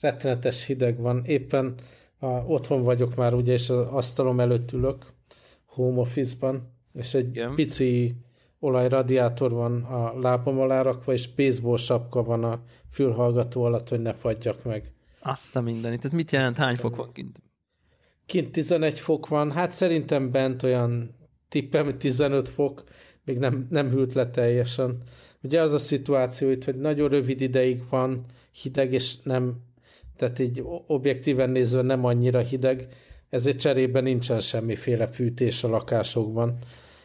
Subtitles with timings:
[0.00, 1.24] rettenetes hideg van.
[1.24, 1.74] Éppen
[2.18, 5.12] a, otthon vagyok már, ugye, és az asztalom előtt ülök,
[5.66, 7.54] home office-ban, és egy Igen.
[7.54, 8.14] pici
[8.58, 14.14] olajradiátor van a lábam alá rakva, és baseball sapka van a fülhallgató alatt, hogy ne
[14.14, 14.92] fagyjak meg.
[15.22, 16.04] Azt a mindenit.
[16.04, 16.56] Ez mit jelent?
[16.56, 17.42] Hány fok van kint?
[18.26, 21.14] Kint 11 fok van, hát szerintem bent olyan
[21.48, 22.84] tippem 15 fok,
[23.24, 25.02] még nem, nem hűlt le teljesen.
[25.42, 28.24] Ugye az a szituáció itt, hogy nagyon rövid ideig van
[28.62, 29.56] hideg, és nem,
[30.20, 32.88] tehát így objektíven nézve nem annyira hideg,
[33.28, 36.58] ezért cserében nincsen semmiféle fűtés a lakásokban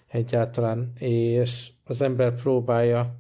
[0.08, 3.20] egyáltalán, és az ember próbálja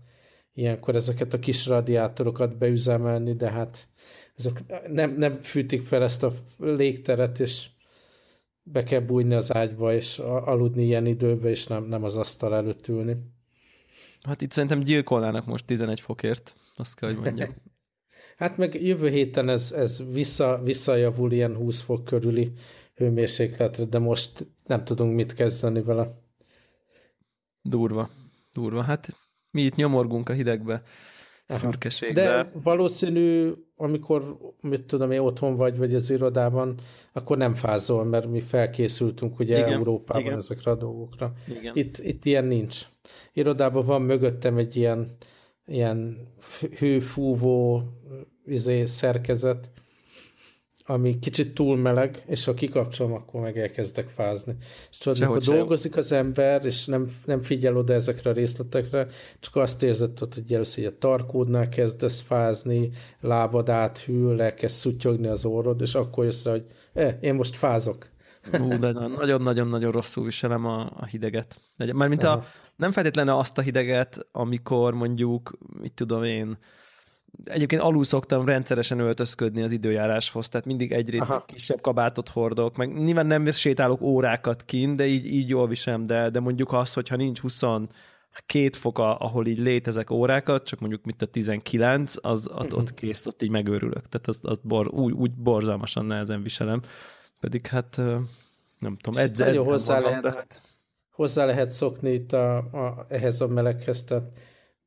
[0.53, 3.87] ilyenkor ezeket a kis radiátorokat beüzemelni, de hát
[4.35, 7.67] ezek nem, nem fűtik fel ezt a légteret, és
[8.63, 12.87] be kell bújni az ágyba, és aludni ilyen időben, és nem, nem az asztal előtt
[12.87, 13.15] ülni.
[14.21, 17.55] Hát itt szerintem gyilkolnának most 11 fokért, azt kell, hogy mondjam.
[18.35, 22.51] hát meg jövő héten ez, ez vissza, visszajavul ilyen 20 fok körüli
[22.95, 26.23] hőmérsékletre, de most nem tudunk mit kezdeni vele.
[27.61, 28.09] Durva,
[28.53, 28.83] durva.
[28.83, 29.15] Hát
[29.51, 30.83] mi itt nyomorgunk a hidegbe,
[31.47, 32.21] szürkeségbe.
[32.21, 36.79] De valószínű, amikor, mit tudom én, otthon vagy, vagy az irodában,
[37.13, 40.37] akkor nem fázol, mert mi felkészültünk ugye igen, Európában igen.
[40.37, 41.33] ezekre a dolgokra.
[41.59, 41.75] Igen.
[41.75, 42.85] Itt, itt ilyen nincs.
[43.33, 45.15] Irodában van mögöttem egy ilyen,
[45.67, 46.27] ilyen
[46.79, 47.83] hőfúvó
[48.45, 49.69] izé, szerkezet,
[50.87, 54.55] ami kicsit túl meleg, és ha kikapcsolom, akkor meg elkezdek fázni.
[54.91, 59.07] És tudod, amikor dolgozik az ember, és nem, nem figyel oda ezekre a részletekre,
[59.39, 62.89] csak azt érzed, hogy először hogy a tarkódnál kezdesz fázni,
[63.21, 68.09] lábad áthűl, elkezd szutyogni az orrod, és akkor jössz rá, hogy eh, én most fázok.
[68.59, 71.59] Ú, de nagyon-nagyon-nagyon rosszul viselem a, a hideget.
[71.93, 72.43] Mármint a,
[72.75, 76.57] nem feltétlenül azt a hideget, amikor mondjuk, mit tudom én,
[77.43, 83.25] Egyébként alul szoktam rendszeresen öltözködni az időjáráshoz, tehát mindig egy kisebb kabátot hordok, meg nyilván
[83.25, 87.39] nem sétálok órákat kint, de így, így jól visem, de, de mondjuk az, hogyha nincs
[87.39, 87.61] 20
[88.45, 93.25] két fok, ahol így létezek órákat, csak mondjuk mit a 19, az, az ott kész,
[93.25, 94.09] ott így megőrülök.
[94.09, 96.81] Tehát azt, azt bor, úgy, úgy borzalmasan nehezen viselem.
[97.39, 97.97] Pedig hát
[98.79, 100.74] nem tudom, edze, edze hozzá, lehet, hát...
[101.15, 104.31] hozzá lehet szokni itt a, a, ehhez a meleghez, tehát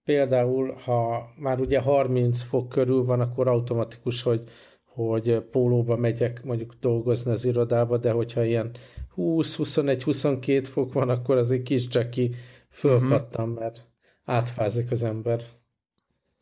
[0.04, 4.42] például, ha már ugye 30 fok körül van, akkor automatikus, hogy,
[4.84, 8.70] hogy pólóba megyek mondjuk dolgozni az irodába, de hogyha ilyen
[9.16, 12.30] 20-21-22 fok van, akkor az egy kis Jackie
[12.70, 13.58] fölpattam, uh-huh.
[13.62, 13.86] mert
[14.24, 15.44] átfázik az ember.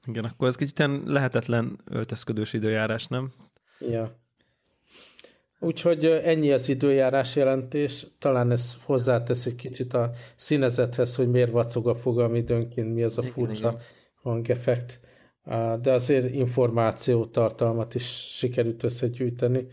[0.06, 3.32] Igen, akkor ez kicsit lehetetlen öltözködős időjárás, nem?
[3.80, 4.25] Ja.
[5.60, 8.06] Úgyhogy ennyi az időjárás jelentés.
[8.18, 13.18] Talán ez hozzátesz egy kicsit a színezethez, hogy miért vacog a fogam időnként, mi az
[13.18, 13.80] a furcsa igen,
[14.22, 15.00] hangeffekt.
[15.80, 19.66] De azért információ tartalmat is sikerült összegyűjteni.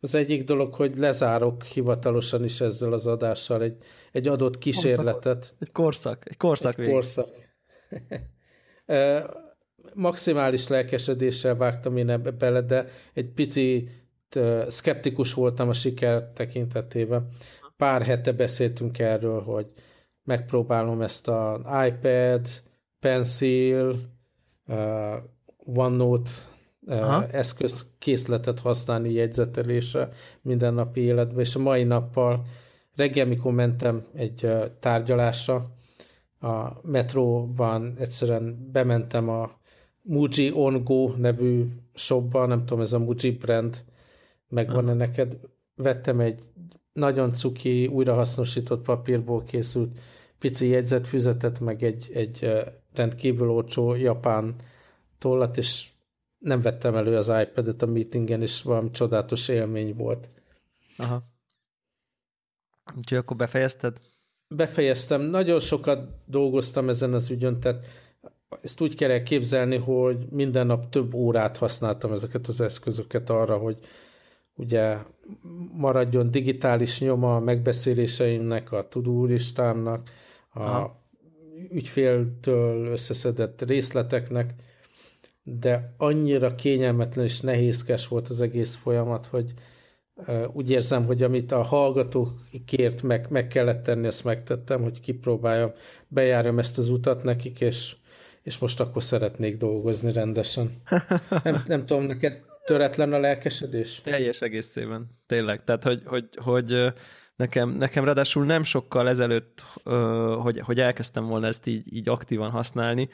[0.00, 3.76] Az egyik dolog, hogy lezárok hivatalosan is ezzel az adással egy,
[4.12, 5.54] egy adott kísérletet.
[5.58, 7.28] Egy korszak, egy korszak egy korszak.
[9.94, 13.88] Maximális lelkesedéssel vágtam én ebbe bele, de egy pici
[14.68, 17.28] szkeptikus voltam a siker tekintetében.
[17.76, 19.66] Pár hete beszéltünk erről, hogy
[20.24, 22.46] megpróbálom ezt a iPad,
[23.00, 23.96] Pencil,
[24.66, 25.14] uh,
[25.56, 26.30] OneNote
[26.80, 30.08] uh, eszköz készletet használni jegyzetelésre
[30.42, 32.42] mindennapi életben, és a mai nappal
[32.96, 34.48] reggel, mikor mentem egy
[34.80, 35.70] tárgyalásra,
[36.40, 39.50] a metróban egyszerűen bementem a
[40.02, 43.84] Muji On Go nevű shopba, nem tudom, ez a Muji brand
[44.52, 45.36] megvan-e neked.
[45.74, 46.50] Vettem egy
[46.92, 49.98] nagyon cuki, újrahasznosított papírból készült
[50.38, 52.52] pici jegyzetfüzetet, meg egy, egy
[52.94, 54.54] rendkívül olcsó japán
[55.18, 55.90] tollat, és
[56.38, 60.28] nem vettem elő az iPad-et a meetingen, és valami csodálatos élmény volt.
[60.96, 61.22] Aha.
[62.96, 64.00] Úgyhogy akkor befejezted?
[64.48, 65.22] Befejeztem.
[65.22, 67.86] Nagyon sokat dolgoztam ezen az ügyön, tehát
[68.62, 73.78] ezt úgy kell képzelni, hogy minden nap több órát használtam ezeket az eszközöket arra, hogy
[74.54, 74.96] ugye
[75.72, 80.10] maradjon digitális nyoma a megbeszéléseimnek, a tudólistámnak,
[80.48, 81.02] a Aha.
[81.70, 84.54] ügyféltől összeszedett részleteknek,
[85.42, 89.54] de annyira kényelmetlen és nehézkes volt az egész folyamat, hogy
[90.52, 92.28] úgy érzem, hogy amit a hallgatók
[92.66, 95.72] kért, meg, meg kellett tenni, ezt megtettem, hogy kipróbáljam,
[96.08, 97.96] bejárjam ezt az utat nekik, és,
[98.42, 100.82] és most akkor szeretnék dolgozni rendesen.
[101.42, 104.00] Nem, nem tudom, neked töretlen a lelkesedés?
[104.00, 105.64] Teljes egészében, tényleg.
[105.64, 106.92] Tehát, hogy, hogy, hogy
[107.36, 109.60] nekem, nekem ráadásul nem sokkal ezelőtt,
[110.40, 113.08] hogy, hogy elkezdtem volna ezt így, így aktívan használni,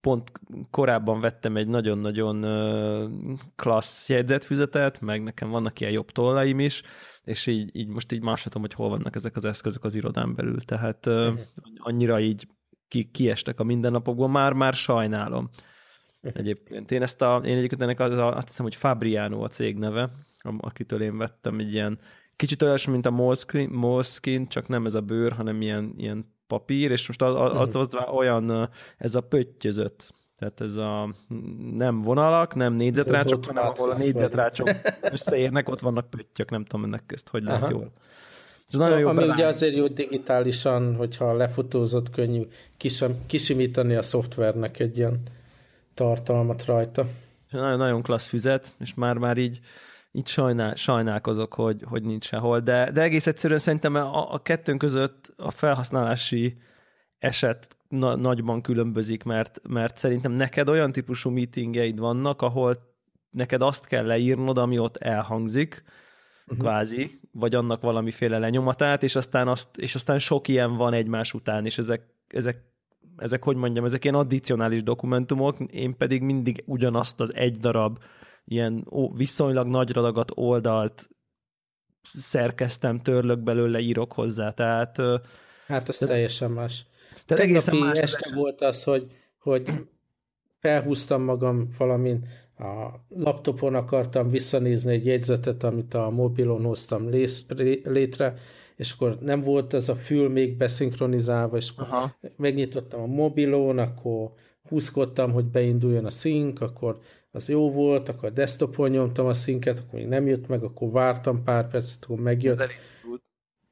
[0.00, 0.32] pont
[0.70, 2.40] korábban vettem egy nagyon-nagyon
[3.56, 6.82] klassz jegyzetfüzetet, meg nekem vannak ilyen jobb tollaim is,
[7.24, 10.60] és így, így most így másatom, hogy hol vannak ezek az eszközök az irodán belül,
[10.60, 11.40] tehát uh-huh.
[11.76, 12.46] annyira így
[12.88, 15.50] ki, kiestek a mindennapokból, már-már sajnálom.
[16.22, 16.90] Egyébként.
[16.90, 20.10] Én ezt a, én egyébként ennek az a, azt hiszem, hogy Fabriano a cég neve,
[20.58, 21.98] akitől én vettem egy ilyen,
[22.36, 23.36] kicsit olyasmi, mint a
[23.68, 27.94] Moleskine, csak nem ez a bőr, hanem ilyen, ilyen papír, és most az, az, az,
[27.94, 31.14] az olyan, ez a pöttyözött, tehát ez a
[31.72, 34.68] nem vonalak, nem négyzetrácsok, hanem ahol a négyzetrácsok
[35.00, 37.92] összeérnek, ott vannak pöttyök, nem tudom ennek ezt, hogy lehet jól.
[38.68, 42.42] Ez nagyon jó Ami ugye azért jó digitálisan, hogyha lefotózott, könnyű
[42.76, 45.22] kisim, kisimítani a szoftvernek egy ilyen
[45.94, 47.06] tartalmat rajta.
[47.50, 49.60] Nagyon, nagyon klassz füzet, és már-már így
[50.12, 54.78] így sajnál, sajnálkozok, hogy, hogy nincs sehol, de, de egész egyszerűen szerintem a, a kettőnk
[54.78, 56.56] között a felhasználási
[57.18, 62.74] eset na, nagyban különbözik, mert, mert szerintem neked olyan típusú meetingeid vannak, ahol
[63.30, 65.82] neked azt kell leírnod, ami ott elhangzik,
[66.46, 66.58] uh-huh.
[66.58, 71.64] kvázi, vagy annak valamiféle lenyomatát, és aztán, azt, és aztán sok ilyen van egymás után,
[71.64, 72.71] és ezek, ezek
[73.16, 77.98] ezek, hogy mondjam, ezek ilyen addicionális dokumentumok, én pedig mindig ugyanazt az egy darab
[78.44, 81.10] ilyen viszonylag nagy radagat oldalt
[82.12, 85.02] szerkeztem, törlök belőle, írok hozzá, tehát...
[85.66, 86.86] Hát ez teljesen más.
[87.26, 88.34] Tehát egészen más este eset.
[88.34, 89.06] volt az, hogy,
[89.38, 89.68] hogy
[90.58, 92.26] felhúztam magam valamin,
[92.58, 97.08] a laptopon akartam visszanézni egy jegyzetet, amit a mobilon hoztam
[97.84, 98.34] létre,
[98.76, 102.16] és akkor nem volt ez a fül még beszinkronizálva, és Aha.
[102.36, 104.32] megnyitottam a mobilon, akkor
[104.68, 106.98] húzkodtam, hogy beinduljon a szink, akkor
[107.30, 110.90] az jó volt, akkor a desktopon nyomtam a szinket, akkor még nem jött meg, akkor
[110.90, 112.58] vártam pár percet, akkor megjött.
[112.58, 112.68] Ez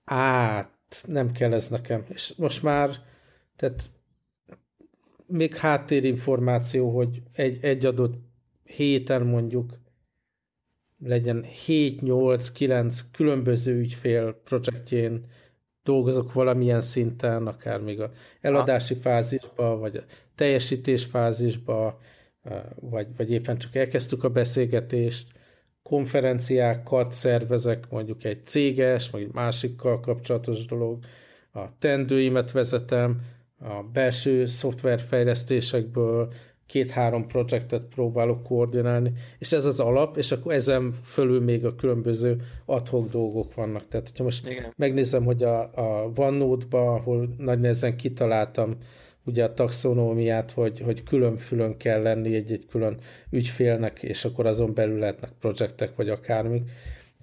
[0.05, 2.05] Át, nem kell ez nekem.
[2.08, 2.91] És most már,
[3.56, 3.91] tehát
[5.26, 8.14] még háttérinformáció, hogy egy, egy adott
[8.64, 9.73] héten mondjuk
[11.05, 15.25] legyen 7, 8, 9 különböző ügyfél projektjén
[15.82, 18.11] dolgozok valamilyen szinten, akár még a
[18.41, 20.02] eladási fázisba, vagy a
[20.35, 21.99] teljesítés fázisba,
[22.75, 25.29] vagy, vagy éppen csak elkezdtük a beszélgetést,
[25.82, 31.05] konferenciákat szervezek, mondjuk egy céges, vagy egy másikkal kapcsolatos dolog,
[31.52, 33.20] a tendőimet vezetem,
[33.58, 36.32] a belső szoftverfejlesztésekből
[36.71, 42.41] két-három projektet próbálok koordinálni, és ez az alap, és akkor ezen fölül még a különböző
[42.65, 43.89] adhok dolgok vannak.
[43.89, 44.73] Tehát, hogyha most Igen.
[44.77, 48.77] megnézem, hogy a, a OneNote-ba, ahol nagy nehezen kitaláltam
[49.25, 52.99] ugye a taxonómiát, hogy, hogy külön-fülön kell lenni egy-egy külön
[53.31, 56.63] ügyfélnek, és akkor azon belül lehetnek projektek, vagy akármik.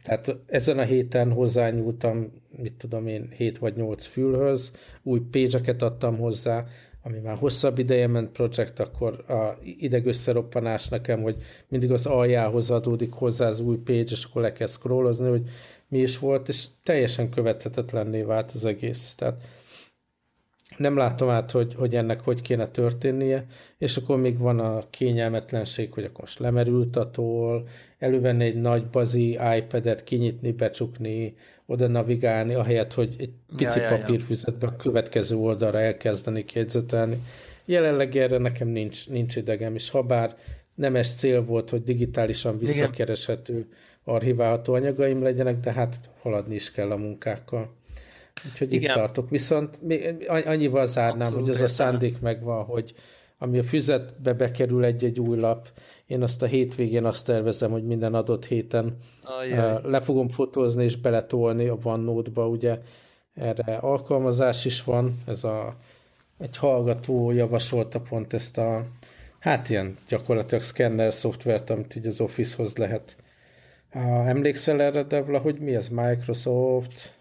[0.03, 6.17] Tehát ezen a héten hozzányúltam, mit tudom én, 7 vagy 8 fülhöz, új page adtam
[6.17, 6.65] hozzá,
[7.07, 11.35] ami már hosszabb ideje ment projekt, akkor a ideg összeroppanás nekem, hogy
[11.67, 15.49] mindig az aljához adódik hozzá az új page, és akkor le kell scrollozni, hogy
[15.87, 19.15] mi is volt, és teljesen követhetetlenné vált az egész.
[19.15, 19.41] Tehát
[20.77, 23.45] nem látom át, hogy, hogy ennek hogy kéne történnie,
[23.77, 27.63] és akkor még van a kényelmetlenség, hogy akkor most lemerült a toll,
[27.99, 33.97] elővenni egy nagy bazi iPad-et, kinyitni, becsukni, oda navigálni, ahelyett, hogy egy pici ja, ja,
[33.97, 37.17] papírfüzetbe a következő oldalra elkezdeni jegyzetelni.
[37.65, 40.35] Jelenleg erre nekem nincs, nincs idegem, és ha bár
[40.75, 43.67] nemes cél volt, hogy digitálisan visszakereshető,
[44.03, 47.76] archiválható anyagaim legyenek, de hát haladni is kell a munkákkal.
[48.51, 48.89] Úgyhogy Igen.
[48.89, 49.29] itt tartok.
[49.29, 49.79] Viszont
[50.45, 52.93] annyival zárnám, Abszolút hogy az a szándék megvan, hogy
[53.37, 55.67] ami a füzetbe bekerül egy-egy új lap,
[56.05, 59.81] én azt a hétvégén azt tervezem, hogy minden adott héten Ajaj.
[59.83, 62.79] le fogom fotózni és beletolni a OneNote-ba, ugye
[63.33, 65.75] erre alkalmazás is van, ez a
[66.39, 68.85] egy hallgató javasolta pont ezt a
[69.39, 73.15] hát ilyen gyakorlatilag szkenner szoftvert, amit így az Office-hoz lehet.
[74.25, 75.87] Emlékszel erre, Devla, hogy mi ez?
[75.89, 77.16] Microsoft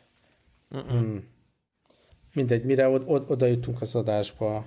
[0.69, 1.25] Hmm.
[2.35, 4.65] Mindegy, mire od- oda jutunk az adásba,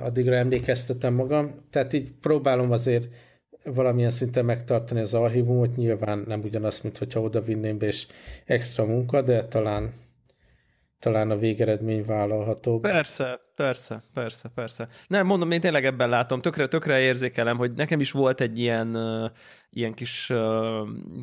[0.00, 1.54] addigra emlékeztetem magam.
[1.70, 3.08] Tehát így próbálom azért
[3.64, 8.06] valamilyen szinten megtartani az archívumot, nyilván nem ugyanaz, mint hogyha oda vinném be, és
[8.44, 9.92] extra munka, de talán
[11.00, 12.80] talán a végeredmény vállalható.
[12.80, 14.88] Persze, persze, persze, persze.
[15.06, 18.98] Nem, mondom, én tényleg ebben látom, tökre, tökre érzékelem, hogy nekem is volt egy ilyen,
[19.70, 20.32] ilyen kis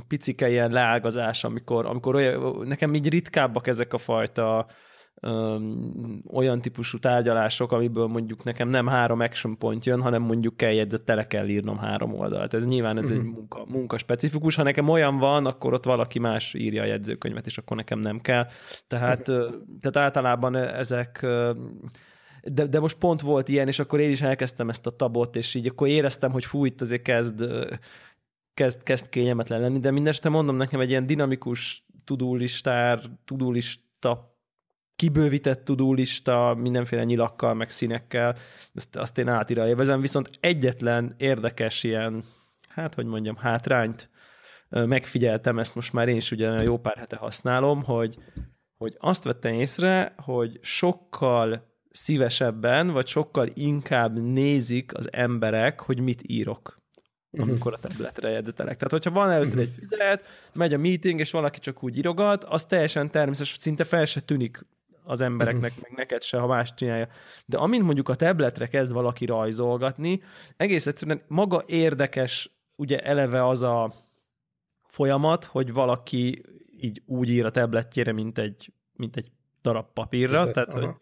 [0.08, 4.68] picike ilyen leágazás, amikor, amikor olyan, nekem így ritkábbak ezek a fajta
[6.34, 11.04] olyan típusú tárgyalások, amiből mondjuk nekem nem három action point jön, hanem mondjuk kell jegyzet,
[11.04, 12.54] tele kell írnom három oldalt.
[12.54, 13.20] Ez nyilván ez uh-huh.
[13.20, 13.36] egy mhm.
[13.36, 14.56] munka, munka specifikus.
[14.56, 18.20] Ha nekem olyan van, akkor ott valaki más írja a jegyzőkönyvet, és akkor nekem nem
[18.20, 18.48] kell.
[18.88, 19.54] Tehát, uh-huh.
[19.80, 21.26] tehát általában ezek
[22.44, 25.56] de, de most pont volt ilyen, és akkor én is elkezdtem ezt a tabot, és
[25.56, 27.44] így akkor éreztem, hogy fú, itt azért kezd,
[28.54, 34.37] kezd, kezd kényelmetlen lenni, de mindesetre mondom nekem egy ilyen dinamikus tudulistár, tudulista
[34.98, 38.36] kibővített tudulista, mindenféle nyilakkal, meg színekkel,
[38.74, 42.24] azt, azt én átira élvezem, viszont egyetlen érdekes ilyen,
[42.70, 44.10] hát hogy mondjam, hátrányt
[44.70, 48.18] megfigyeltem, ezt most már én is ugye jó pár hete használom, hogy,
[48.78, 56.22] hogy azt vettem észre, hogy sokkal szívesebben, vagy sokkal inkább nézik az emberek, hogy mit
[56.26, 56.82] írok
[57.30, 57.50] mhm.
[57.50, 58.78] amikor a tabletre jegyzetelek.
[58.78, 60.24] Tehát, hogyha van előtte egy füzet,
[60.54, 64.66] megy a meeting, és valaki csak úgy írogat, az teljesen természetes, szinte fel se tűnik
[65.08, 67.08] az embereknek, meg neked se, ha más csinálja.
[67.46, 70.22] De amint mondjuk a tabletre kezd valaki rajzolgatni,
[70.58, 73.94] egész egyszerűen maga érdekes, ugye eleve az a
[74.88, 76.42] folyamat, hogy valaki
[76.80, 80.86] így úgy ír a tabletjére, mint egy, mint egy darab papírra, Fizet, tehát aha.
[80.86, 80.96] hogy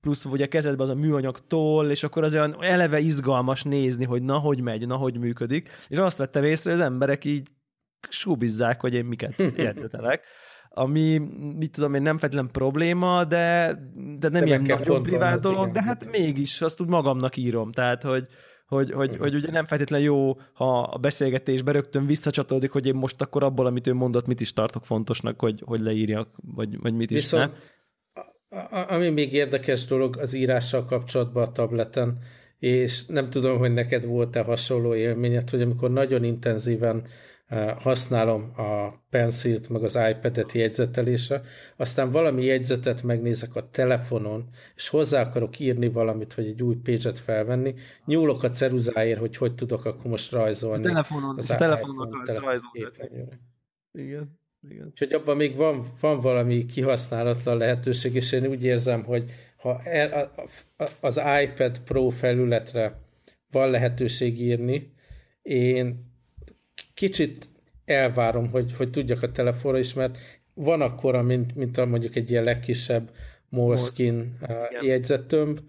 [0.00, 4.22] plusz ugye kezedbe az a műanyag toll, és akkor az olyan eleve izgalmas nézni, hogy
[4.22, 7.48] na, hogy megy, na, hogy működik, és azt vettem észre, hogy az emberek így
[8.08, 10.24] súbizzák, hogy én miket értetelek
[10.78, 11.18] ami,
[11.58, 13.78] mit tudom én, nem feltétlenül probléma, de,
[14.18, 15.72] de nem de ilyen nagyon privát dolog, igen.
[15.72, 18.26] de hát mégis azt úgy magamnak írom, tehát, hogy,
[18.66, 23.20] hogy, hogy, hogy ugye nem feltétlenül jó, ha a beszélgetésbe rögtön visszacsatolódik, hogy én most
[23.20, 27.10] akkor abból, amit ő mondott, mit is tartok fontosnak, hogy, hogy leírjak, vagy, vagy mit
[27.10, 27.52] is Viszont,
[28.48, 28.80] ne.
[28.82, 32.18] ami még érdekes dolog az írással kapcsolatban a tableten,
[32.58, 37.06] és nem tudom, hogy neked volt-e hasonló élményed, hogy amikor nagyon intenzíven
[37.78, 41.42] használom a pencilt, meg az iPad-et jegyzetelésre,
[41.76, 47.18] aztán valami jegyzetet megnézek a telefonon, és hozzá akarok írni valamit, vagy egy új page-et
[47.18, 47.74] felvenni,
[48.04, 50.84] nyúlok a ceruzáért, hogy hogy tudok akkor most rajzolni.
[50.84, 52.86] A telefonon, az a telefonon akarsz rajzolni.
[53.92, 54.38] Igen.
[54.68, 54.86] Igen.
[54.86, 60.32] Úgyhogy abban még van, van valami kihasználatlan lehetőség, és én úgy érzem, hogy ha el,
[61.00, 63.00] az iPad Pro felületre
[63.50, 64.92] van lehetőség írni,
[65.42, 66.14] én
[66.96, 67.48] kicsit
[67.84, 70.18] elvárom, hogy, hogy tudjak a telefonra is, mert
[70.54, 73.10] van akkora, mint, mint a mondjuk egy ilyen legkisebb
[73.48, 75.60] Moleskine uh, jegyzettömb,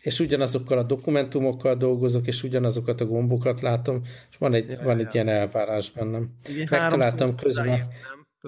[0.00, 4.98] és ugyanazokkal a dokumentumokkal dolgozok, és ugyanazokat a gombokat látom, és van egy, ja, van
[4.98, 6.30] egy ilyen elvárás bennem.
[6.48, 7.88] Igen, Megtaláltam közben.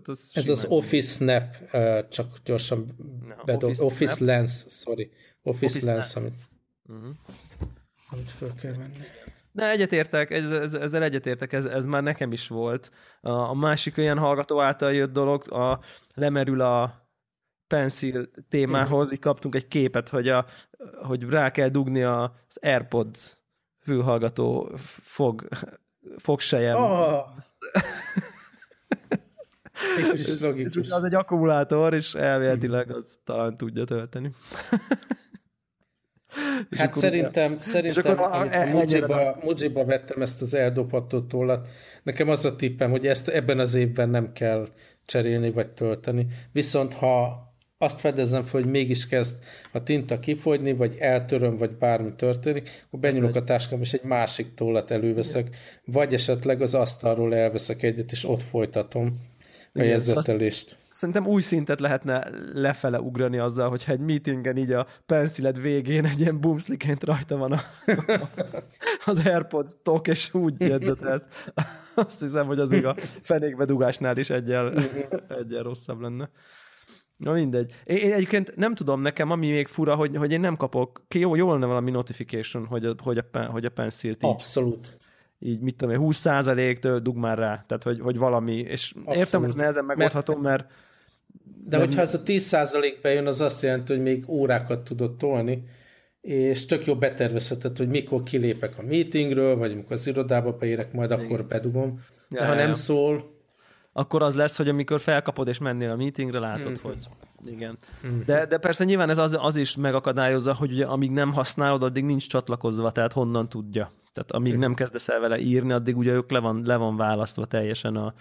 [0.05, 2.87] Az ez az Office Snap, uh, csak gyorsan
[3.45, 5.11] bedob, Office, Office Lens, sorry.
[5.43, 6.39] Office, Office Lens, Lens, amit,
[6.89, 7.17] uh-huh.
[8.11, 9.18] amit föl kell venni.
[9.59, 12.91] De egyetértek, ez, ez, ezzel egyetértek, ez, ez már nekem is volt.
[13.21, 15.81] A, a másik olyan hallgató által jött dolog, a,
[16.15, 17.07] lemerül a
[17.67, 20.45] pencil témához, így kaptunk egy képet, hogy, a,
[21.03, 23.37] hogy rá kell dugni az AirPods
[23.79, 24.71] fülhallgató
[25.03, 25.49] fog,
[26.17, 26.77] fogsejem.
[26.83, 27.27] Oh.
[30.91, 34.33] az egy akkumulátor, és elvéletileg az talán tudja tölteni.
[36.77, 41.69] Hát szerintem, a, szerintem akkor a, a, Mujiba, Mujiba vettem ezt az eldobható tollat.
[42.03, 44.69] Nekem az a tippem, hogy ezt ebben az évben nem kell
[45.05, 46.27] cserélni vagy tölteni.
[46.53, 47.47] Viszont ha
[47.79, 49.37] azt fedezem fel, hogy mégis kezd
[49.73, 54.55] a tinta kifogyni, vagy eltöröm, vagy bármi történik, akkor benyúlok a táskám, és egy másik
[54.55, 59.19] tollat előveszek, vagy esetleg az asztalról elveszek egyet, és ott folytatom
[59.75, 60.78] a jegyzetelést.
[60.89, 66.21] Szerintem új szintet lehetne lefele ugrani azzal, hogyha egy meetingen így a pensziled végén egy
[66.21, 67.61] ilyen boomsliként rajta van a,
[69.11, 70.63] az AirPods tok, és úgy
[71.03, 71.27] ez.
[71.95, 74.73] Azt hiszem, hogy az a fenékbe dugásnál is egyel,
[75.29, 76.31] egyel rosszabb lenne.
[77.17, 77.75] Na mindegy.
[77.85, 81.35] Én, én egyébként nem tudom, nekem ami még fura, hogy, hogy én nem kapok, jó,
[81.35, 84.99] jó lenne valami notification, hogy a, hogy a, hogy a pencilt így, Abszolút
[85.39, 89.19] így mit tudom 20 százalék dug már rá, tehát hogy, hogy valami, és Abszolút.
[89.19, 90.67] értem, hogy ez nehezen megoldható, mert
[91.69, 91.89] de mert...
[91.89, 95.65] hogyha ez a 10 százalék bejön, az azt jelenti, hogy még órákat tudod tolni,
[96.21, 101.11] és tök jó betervezheted, hogy mikor kilépek a meetingről, vagy amikor az irodába beérek, majd
[101.11, 101.25] Igen.
[101.25, 102.01] akkor bedugom.
[102.29, 102.75] De ja, ha nem ja.
[102.75, 103.37] szól...
[103.93, 106.83] Akkor az lesz, hogy amikor felkapod és mennél a meetingre, látod, mm.
[106.83, 107.09] hogy
[107.47, 107.79] igen.
[108.07, 108.21] Mm.
[108.27, 112.05] De, de persze nyilván ez az, az is megakadályozza, hogy ugye amíg nem használod, addig
[112.05, 113.91] nincs csatlakozva, tehát honnan tudja.
[114.19, 117.45] Tehát amíg nem kezdesz el vele írni, addig ugye ők le van, le van választva
[117.45, 118.13] teljesen a,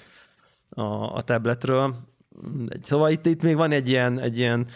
[0.70, 1.96] a, a tabletről.
[2.82, 4.68] Szóval itt, itt még van egy ilyen, egy ilyen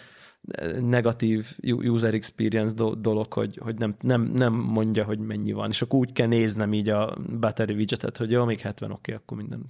[0.80, 5.82] negatív user experience do- dolog, hogy, hogy nem, nem, nem mondja, hogy mennyi van, és
[5.82, 9.36] akkor úgy kell néznem így a battery widgetet, hogy jó, még 70, oké, okay, akkor
[9.36, 9.64] minden.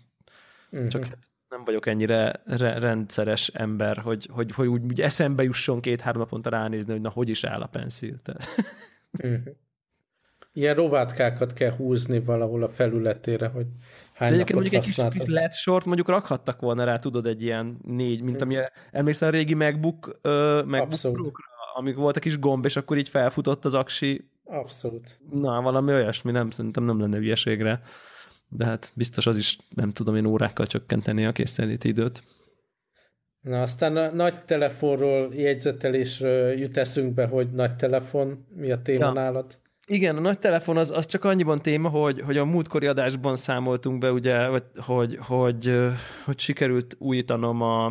[0.71, 0.88] Uh-huh.
[0.88, 1.18] Csak hát
[1.49, 6.50] nem vagyok ennyire re- rendszeres ember, hogy, hogy, hogy úgy, úgy eszembe jusson két-három naponta
[6.50, 8.14] ránézni, hogy na, hogy is áll a pencil.
[9.23, 9.40] Uh-huh.
[10.52, 13.66] Ilyen rovátkákat kell húzni valahol a felületére, hogy
[14.12, 17.78] hány De napot mondjuk egy kis, LED sort mondjuk rakhattak volna rá, tudod, egy ilyen
[17.85, 18.56] négy, mint ami
[18.90, 21.44] emlékszel a régi MacBook, uh, MacBook Pro-kra,
[21.75, 24.30] amik volt a kis gomb, és akkor így felfutott az aksi.
[24.44, 25.18] Abszolút.
[25.30, 27.82] Na, valami olyasmi, nem, szerintem nem lenne hülyeségre.
[28.49, 32.23] De hát biztos az is, nem tudom én órákkal csökkenteni a készenléti időt.
[33.40, 39.12] Na, aztán a nagy telefonról jegyzetelésről jut eszünkbe, hogy nagy telefon, mi a téma ja.
[39.12, 39.59] nálad?
[39.87, 43.99] Igen, a nagy telefon az, az csak annyiban téma, hogy, hogy a múltkori adásban számoltunk
[43.99, 45.77] be, ugye, hogy, hogy, hogy,
[46.25, 47.87] hogy sikerült újítanom a,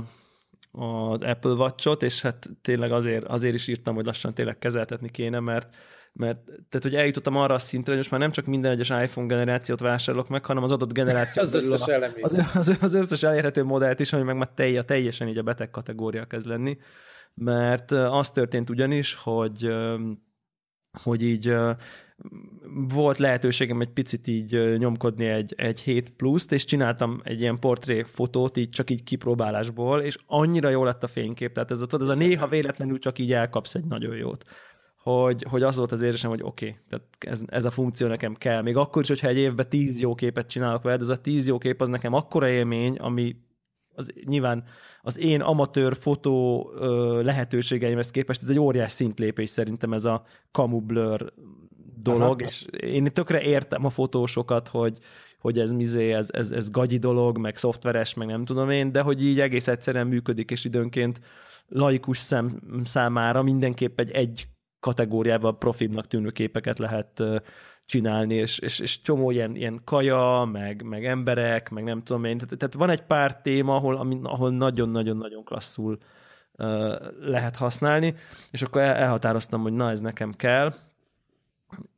[0.71, 5.39] az Apple Watch-ot, és hát tényleg azért, azért is írtam, hogy lassan tényleg kezeltetni kéne,
[5.39, 5.75] mert
[6.13, 9.27] mert tehát, hogy eljutottam arra a szintre, hogy most már nem csak minden egyes iPhone
[9.27, 13.63] generációt vásárolok meg, hanem az adott generációt az, összes a, az, az, az, összes elérhető
[13.63, 16.77] modellt is, ami meg már telj, teljesen így a beteg kategória kezd lenni,
[17.33, 19.71] mert az történt ugyanis, hogy
[21.03, 21.55] hogy így
[22.87, 28.03] volt lehetőségem egy picit így nyomkodni egy, egy 7 pluszt, és csináltam egy ilyen portré
[28.03, 32.07] fotót, így csak így kipróbálásból, és annyira jó lett a fénykép, tehát ez a, ez
[32.07, 34.43] a néha véletlenül csak így elkapsz egy nagyon jót.
[34.95, 38.35] Hogy, hogy az volt az érzésem, hogy oké, okay, tehát ez, ez, a funkció nekem
[38.35, 38.61] kell.
[38.61, 41.57] Még akkor is, hogyha egy évben tíz jó képet csinálok veled, ez a tíz jó
[41.57, 43.35] kép az nekem akkora élmény, ami
[43.95, 44.63] az, nyilván
[45.01, 50.79] az én amatőr fotó ö, lehetőségeimhez képest ez egy óriás szintlépés szerintem ez a camu
[50.79, 51.33] blur
[52.01, 52.49] dolog, Aha.
[52.49, 54.97] és én tökre értem a fotósokat, hogy,
[55.39, 59.01] hogy ez mizé, ez, ez, ez gagyi dolog, meg szoftveres, meg nem tudom én, de
[59.01, 61.21] hogy így egész egyszerűen működik, és időnként
[61.67, 64.47] laikus szem számára mindenképp egy egy
[64.79, 67.23] kategóriában profibbnak tűnő képeket lehet
[67.91, 72.37] csinálni, és, és, és csomó ilyen, ilyen kaja, meg, meg emberek, meg nem tudom én.
[72.37, 75.97] Tehát, tehát van egy pár téma, ahol, ahol nagyon-nagyon-nagyon klasszul
[76.57, 76.67] uh,
[77.21, 78.15] lehet használni,
[78.51, 80.73] és akkor el, elhatároztam, hogy na, ez nekem kell,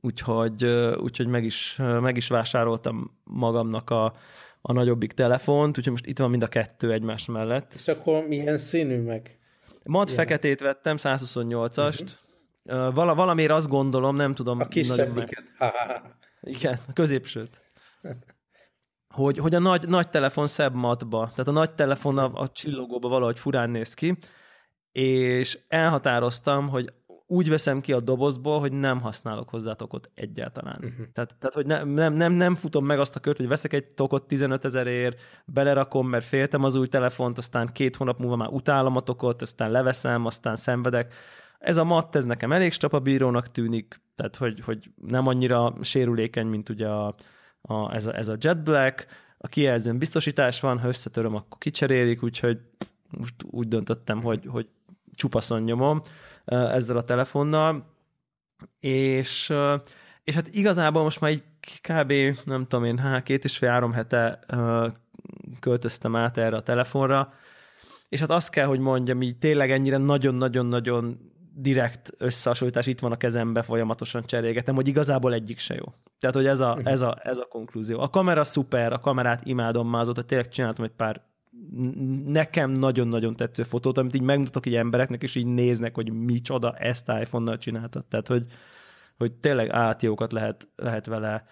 [0.02, 4.14] úgyhogy, uh, úgyhogy meg, is, uh, meg is vásároltam magamnak a,
[4.62, 7.74] a nagyobbik telefont, úgyhogy most itt van mind a kettő egymás mellett.
[7.74, 9.38] És akkor milyen színű meg?
[9.84, 12.23] Mat feketét vettem, 128-ast, uh-huh.
[12.64, 14.60] Val- valamiért azt gondolom, nem tudom.
[14.60, 15.44] A kisebbiket.
[16.42, 17.62] Igen, a középsőt.
[19.14, 23.08] Hogy, hogy a nagy, nagy telefon szebb matba, tehát a nagy telefon a, a csillogóba
[23.08, 24.18] valahogy furán néz ki,
[24.92, 26.94] és elhatároztam, hogy
[27.28, 30.76] úgy veszem ki a dobozból, hogy nem használok hozzá tokot egyáltalán.
[30.76, 31.12] Uh-huh.
[31.14, 33.86] Tehát, tehát, hogy ne, nem, nem, nem futom meg azt a kört, hogy veszek egy
[33.86, 38.96] tokot 15 ezerért, belerakom, mert féltem az új telefont, aztán két hónap múlva már utálom
[38.96, 41.14] a tokot, aztán leveszem, aztán szenvedek.
[41.64, 46.70] Ez a matt, ez nekem elég stapabírónak tűnik, tehát hogy, hogy nem annyira sérülékeny, mint
[46.70, 47.14] ugye a,
[47.62, 49.06] a, ez, a, ez a Jet Black,
[49.38, 52.60] a kijelzőn biztosítás van, ha összetöröm, akkor kicserélik, úgyhogy
[53.10, 54.68] most úgy döntöttem, hogy, hogy
[55.16, 56.02] csupaszon nyomom
[56.46, 57.86] ezzel a telefonnal,
[58.80, 59.54] és,
[60.24, 61.44] és hát igazából most már így
[61.82, 62.14] kb.
[62.46, 64.40] nem tudom én, há, két és fél három hete
[65.60, 67.34] költöztem át erre a telefonra,
[68.10, 73.18] és hát azt kell, hogy mondjam, így tényleg ennyire nagyon-nagyon-nagyon direkt összehasonlítás itt van a
[73.18, 75.94] kezembe, folyamatosan cserélgetem, hogy igazából egyik se jó.
[76.20, 78.00] Tehát, hogy ez a, ez a, ez a konklúzió.
[78.00, 81.22] A kamera szuper, a kamerát imádom már azóta, tényleg csináltam egy pár
[82.26, 87.12] nekem nagyon-nagyon tetsző fotót, amit így megmutatok így embereknek, és így néznek, hogy micsoda ezt
[87.22, 88.06] iPhone-nal csináltad.
[88.06, 88.46] Tehát, hogy,
[89.18, 91.46] hogy tényleg átjókat lehet, lehet vele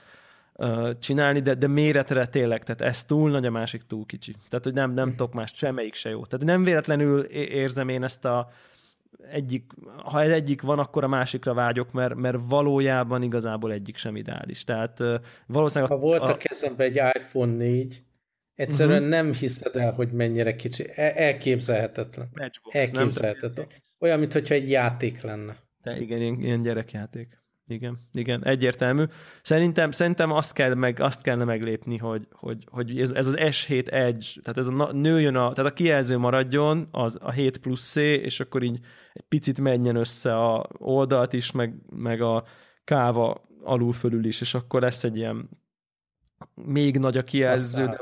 [0.53, 4.35] uh, csinálni, de, de méretre tényleg, tehát ez túl nagy, a másik túl kicsi.
[4.49, 5.15] Tehát, hogy nem, nem mhm.
[5.15, 6.25] tudok más, semmelyik se jó.
[6.25, 8.49] Tehát nem véletlenül érzem én ezt a
[9.31, 9.71] egyik,
[10.03, 14.63] ha ez egyik van, akkor a másikra vágyok, mert, mert valójában igazából egyik sem ideális.
[14.63, 14.99] Tehát
[15.47, 15.91] valószínűleg...
[15.91, 18.03] Ha volt a, a kezemben egy iPhone 4,
[18.55, 19.09] egyszerűen uh-huh.
[19.09, 20.85] nem hiszed el, hogy mennyire kicsi.
[20.95, 22.29] E- elképzelhetetlen.
[22.33, 23.65] Matchbox, elképzelhetetlen.
[23.69, 23.77] Nem?
[23.99, 25.57] Olyan, mintha egy játék lenne.
[25.81, 27.40] De igen, ilyen, ilyen gyerekjáték.
[27.71, 29.03] Igen, igen, egyértelmű.
[29.41, 33.91] Szerintem, szerintem azt, kell meg, azt kellene meglépni, hogy, hogy, hogy ez, ez az S7
[33.91, 37.95] Edge, tehát ez a nőjön, a, tehát a kijelző maradjon, az a 7 plusz C,
[37.95, 38.79] és akkor így
[39.13, 42.43] egy picit menjen össze a oldalt is, meg, meg a
[42.83, 45.49] káva alul fölül is, és akkor lesz egy ilyen
[46.55, 47.99] még nagy a kijelző, de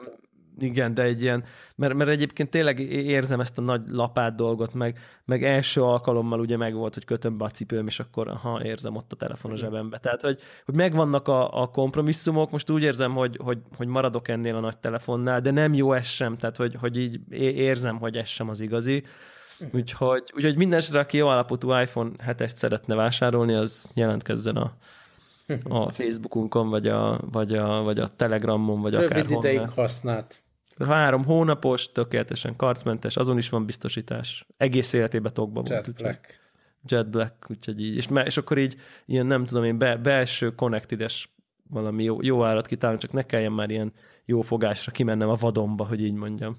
[0.63, 1.43] igen, de egy ilyen,
[1.75, 6.57] mert, mert egyébként tényleg érzem ezt a nagy lapát dolgot, meg, meg első alkalommal ugye
[6.57, 9.55] meg volt, hogy kötöm be a cipőm, és akkor ha érzem ott a telefon a
[9.55, 9.97] zsebembe.
[9.97, 14.55] Tehát, hogy, hogy megvannak a, a kompromisszumok, most úgy érzem, hogy, hogy, hogy maradok ennél
[14.55, 18.27] a nagy telefonnál, de nem jó ez sem, tehát hogy, hogy így érzem, hogy ez
[18.27, 19.03] sem az igazi.
[19.73, 24.73] Úgyhogy, úgyhogy minden esetre, aki jó állapotú iPhone 7-est szeretne vásárolni, az jelentkezzen a,
[25.63, 30.41] a Facebookunkon, vagy a, vagy a, vagy a Telegramon, vagy Rövid akár ideig használt.
[30.85, 34.47] Három hónapos, tökéletesen karcmentes, azon is van biztosítás.
[34.57, 35.69] Egész életében tokba volt.
[35.87, 36.39] Jet Black.
[36.85, 37.95] Jet Black, úgyhogy így.
[37.95, 41.11] És, és akkor így ilyen nem tudom én, be, belső connected
[41.69, 43.93] valami jó, jó állat kitálni, csak ne kelljen már ilyen
[44.25, 46.57] jó fogásra kimennem a vadonba, hogy így mondjam.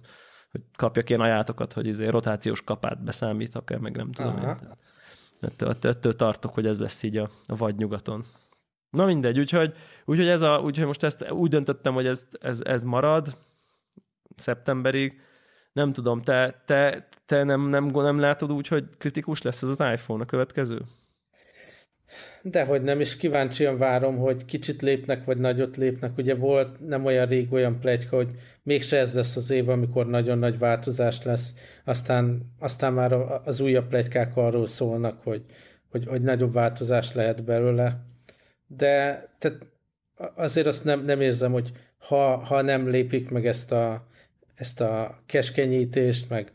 [0.51, 4.59] Hogy kapjak ilyen ajátokat, hogy izé rotációs kapát beszámít, akár meg nem tudom Aha.
[4.63, 4.69] én.
[5.41, 8.25] Ettől, ettől tartok, hogy ez lesz így a, a vagy nyugaton.
[8.91, 12.85] Na mindegy, úgyhogy, úgyhogy, ez a, úgyhogy most ezt úgy döntöttem, hogy ez, ez, ez
[12.85, 13.37] marad
[14.41, 15.21] szeptemberig.
[15.73, 19.81] Nem tudom, te, te, te nem, nem, nem látod úgy, hogy kritikus lesz ez az
[19.93, 20.83] iPhone a következő?
[22.43, 26.17] Dehogy nem, is kíváncsian várom, hogy kicsit lépnek, vagy nagyot lépnek.
[26.17, 28.31] Ugye volt nem olyan rég olyan plegyka, hogy
[28.63, 31.55] mégse ez lesz az év, amikor nagyon nagy változás lesz.
[31.85, 33.13] Aztán, aztán már
[33.45, 35.45] az újabb plegykák arról szólnak, hogy,
[35.91, 38.05] hogy, hogy nagyobb változás lehet belőle.
[38.67, 39.59] De tehát
[40.35, 44.07] azért azt nem, nem érzem, hogy ha, ha nem lépik meg ezt a,
[44.61, 46.53] ezt a keskenyítést, meg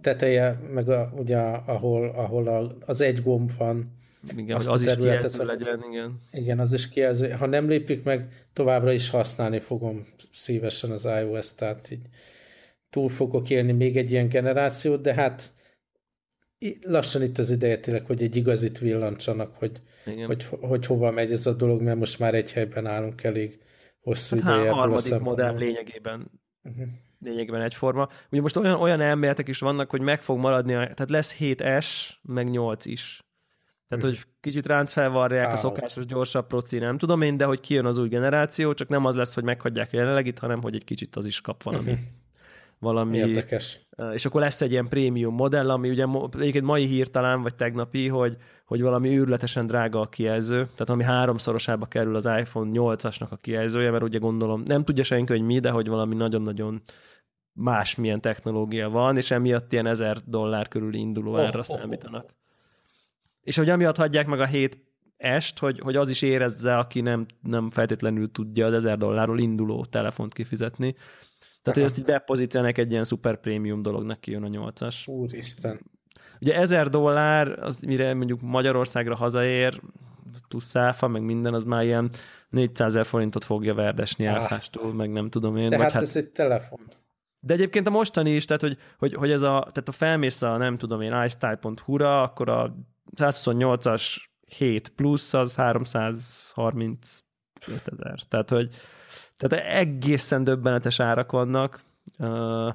[0.00, 4.00] teteje, meg a, ugye ahol, ahol az egy gomb van,
[4.36, 6.20] igen, azt az is kijelző legyen, igen.
[6.32, 7.30] Igen, az is kijelző.
[7.30, 12.06] Ha nem lépik meg, továbbra is használni fogom szívesen az iOS, tehát így
[12.90, 15.52] túl fogok élni még egy ilyen generációt, de hát
[16.82, 19.80] lassan itt az ideje tényleg, hogy egy igazit villancsanak, hogy,
[20.26, 23.60] hogy, hogy hova megy ez a dolog, mert most már egy helyben állunk elég
[24.00, 24.64] hosszú hát ideje.
[24.64, 26.30] Hát a harmadik modell lényegében
[26.62, 26.86] uh-huh.
[27.24, 28.08] Lényegében egyforma.
[28.30, 32.50] Ugye most olyan, olyan elméletek is vannak, hogy meg fog maradni, tehát lesz 7S, meg
[32.50, 33.20] 8 is.
[33.88, 37.84] Tehát, hogy kicsit ránc felvarják a szokásos gyorsabb proci, nem tudom én, de hogy kijön
[37.84, 41.16] az új generáció, csak nem az lesz, hogy meghagyják a jelenlegit, hanem hogy egy kicsit
[41.16, 41.98] az is kap valami.
[42.82, 43.80] valami Érdekes.
[44.12, 46.06] És akkor lesz egy ilyen prémium modell, ami ugye
[46.38, 51.02] egyébként mai hír talán, vagy tegnapi, hogy, hogy valami őrületesen drága a kijelző, tehát ami
[51.02, 55.58] háromszorosába kerül az iPhone 8-asnak a kijelzője, mert ugye gondolom, nem tudja senki, hogy mi,
[55.58, 56.82] de hogy valami nagyon-nagyon
[57.52, 62.24] másmilyen technológia van, és emiatt ilyen ezer dollár körül induló oh, árra oh, számítanak.
[62.24, 62.30] Oh.
[63.42, 64.78] És hogy amiatt hagyják meg a hét
[65.16, 69.84] est, hogy, hogy az is érezze, aki nem, nem feltétlenül tudja az 1000 dollárról induló
[69.84, 70.94] telefont kifizetni.
[71.62, 75.08] Tehát, hogy ezt így bepozícionálják egy ilyen szuper prémium dolognak kijön a 8-as.
[75.08, 75.80] Úristen.
[76.40, 79.80] Ugye 1000 dollár, az mire mondjuk Magyarországra hazaér,
[80.48, 82.10] plusz száfa, meg minden, az már ilyen
[82.48, 84.34] 400 ezer forintot fogja verdesni ah.
[84.34, 85.68] áfástól, meg nem tudom én.
[85.68, 86.80] De hát, hát ez egy telefon.
[87.44, 90.56] De egyébként a mostani is, tehát hogy, hogy, hogy ez a, tehát a felmész a
[90.56, 92.76] nem tudom én iStyle.hu-ra, akkor a
[93.16, 94.16] 128-as
[94.56, 96.92] 7 plusz az 335
[97.84, 98.22] ezer.
[98.28, 98.68] Tehát, hogy
[99.36, 101.82] tehát egészen döbbenetes árak vannak.
[102.18, 102.74] Uh,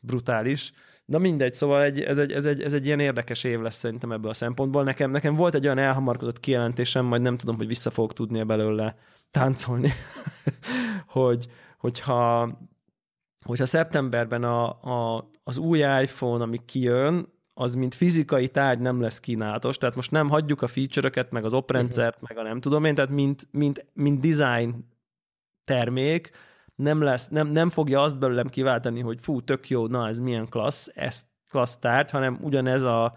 [0.00, 0.72] brutális.
[1.04, 4.12] Na mindegy, szóval egy, ez, egy, ez, egy, ez egy ilyen érdekes év lesz szerintem
[4.12, 4.84] ebből a szempontból.
[4.84, 8.96] Nekem, nekem volt egy olyan elhamarkodott kijelentésem, majd nem tudom, hogy vissza fogok tudni belőle
[9.30, 9.92] táncolni,
[11.06, 11.46] hogy,
[11.78, 12.48] hogyha,
[13.44, 19.20] hogyha szeptemberben a, a, az új iPhone, ami kijön, az mint fizikai tárgy nem lesz
[19.20, 22.28] kínálatos, tehát most nem hagyjuk a feature-öket, meg az oprendszert, uh-huh.
[22.28, 24.74] meg a nem tudom én, tehát mint, mint, mint design
[25.64, 26.30] termék,
[26.74, 30.48] nem, lesz, nem, nem fogja azt belőlem kiváltani, hogy fú, tök jó, na ez milyen
[30.48, 33.14] klassz, ez klassz tárgy, hanem ugyanez a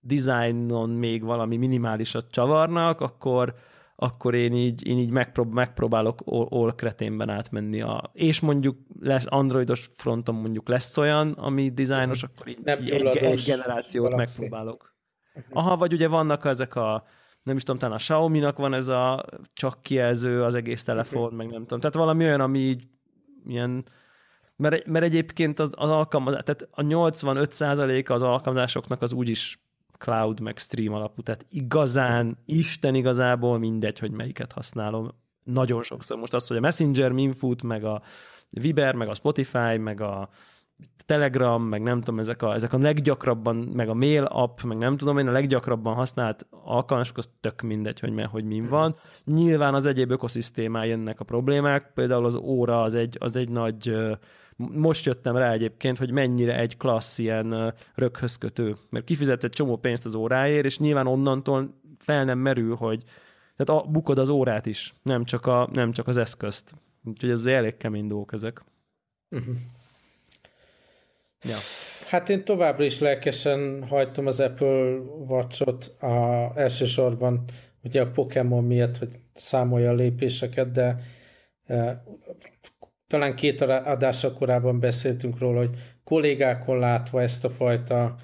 [0.00, 3.54] designon még valami minimálisat csavarnak, akkor,
[4.02, 7.80] akkor én így, én így megprób- megpróbálok all kreténben átmenni.
[7.80, 12.90] A, és mondjuk lesz androidos fronton mondjuk lesz olyan, ami dizájnos, akkor így, nem így
[12.90, 14.40] egy, egy generációt galaxy.
[14.40, 14.94] megpróbálok.
[15.34, 15.44] Mhm.
[15.50, 17.04] Aha, vagy ugye vannak ezek a
[17.42, 21.38] nem is tudom, talán a Xiaomi-nak van ez a csak kijelző az egész telefon, uh-huh.
[21.38, 21.80] meg nem tudom.
[21.80, 22.84] Tehát valami olyan, ami így
[23.46, 23.84] ilyen
[24.56, 29.58] mert, mert egyébként az, az alkalmazás, tehát a 85%-a az alkalmazásoknak az úgyis
[30.02, 35.08] cloud meg stream alapú, tehát igazán, Isten igazából mindegy, hogy melyiket használom.
[35.44, 36.18] Nagyon sokszor.
[36.18, 38.02] Most az, hogy a Messenger, Minfoot, meg a
[38.50, 40.28] Viber, meg a Spotify, meg a
[41.06, 44.96] Telegram, meg nem tudom, ezek a, ezek a leggyakrabban, meg a mail app, meg nem
[44.96, 48.96] tudom én, a leggyakrabban használt alkalmazások, az tök mindegy, hogy, hogy mi van.
[49.24, 53.94] Nyilván az egyéb ökoszisztémán jönnek a problémák, például az óra az egy, az egy nagy
[54.72, 59.76] most jöttem rá egyébként, hogy mennyire egy klassz ilyen röghöz kötő, mert kifizet egy csomó
[59.76, 63.02] pénzt az óráért, és nyilván onnantól fel nem merül, hogy
[63.56, 66.74] tehát a, bukod az órát is, nem csak, a, nem csak az eszközt.
[67.04, 68.64] Úgyhogy ez elég kemény dolgok ezek.
[69.30, 69.54] Uh-huh.
[71.42, 71.56] Ja.
[72.08, 74.96] Hát én továbbra is lelkesen hajtom az Apple
[75.26, 77.44] Watch-ot a, elsősorban
[77.84, 81.02] ugye a Pokémon miatt, hogy számolja a lépéseket, de
[83.12, 88.16] talán két adása korábban beszéltünk róla, hogy kollégákon látva ezt a fajta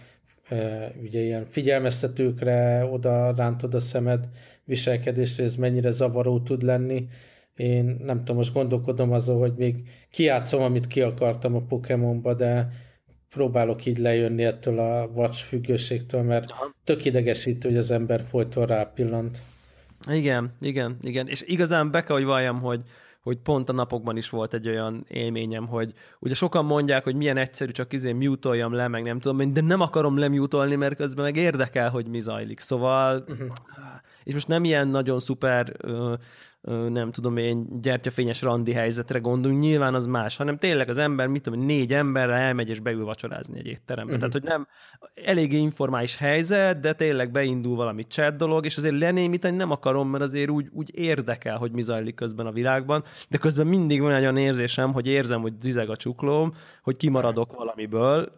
[1.03, 4.29] ugye ilyen figyelmeztetőkre oda rántod a szemed
[4.65, 7.07] viselkedésre, ez mennyire zavaró tud lenni.
[7.57, 9.77] Én nem tudom, most gondolkodom azon, hogy még
[10.11, 12.69] kiátszom, amit ki akartam a Pokémonba, de
[13.31, 16.53] próbálok így lejönni ettől a watch függőségtől, mert
[16.85, 19.39] tök idegesítő, hogy az ember folyton rápillant.
[20.11, 21.29] Igen, igen, igen.
[21.29, 22.83] És igazán be kell, hogy valljam, hogy,
[23.29, 27.37] hogy pont a napokban is volt egy olyan élményem, hogy ugye sokan mondják, hogy milyen
[27.37, 31.37] egyszerű, csak izé mute le, meg nem tudom, de nem akarom lemutolni, mert közben meg
[31.37, 32.61] érdekel, hogy mi zajlik.
[32.61, 33.49] Szóval, uh-huh.
[34.29, 35.73] És most nem ilyen nagyon szuper
[36.89, 41.43] nem tudom én, gyertyafényes randi helyzetre gondolunk, nyilván az más, hanem tényleg az ember, mit
[41.43, 44.15] tudom, négy emberre elmegy és beül vacsorázni egy étterembe.
[44.15, 44.31] Uh-huh.
[44.31, 44.67] Tehát, hogy nem
[45.25, 50.25] eléggé informális helyzet, de tényleg beindul valami chat dolog, és azért lenémítani nem akarom, mert
[50.25, 54.23] azért úgy, úgy érdekel, hogy mi zajlik közben a világban, de közben mindig van egy
[54.23, 58.33] olyan érzésem, hogy érzem, hogy zizeg a csuklóm, hogy kimaradok valamiből,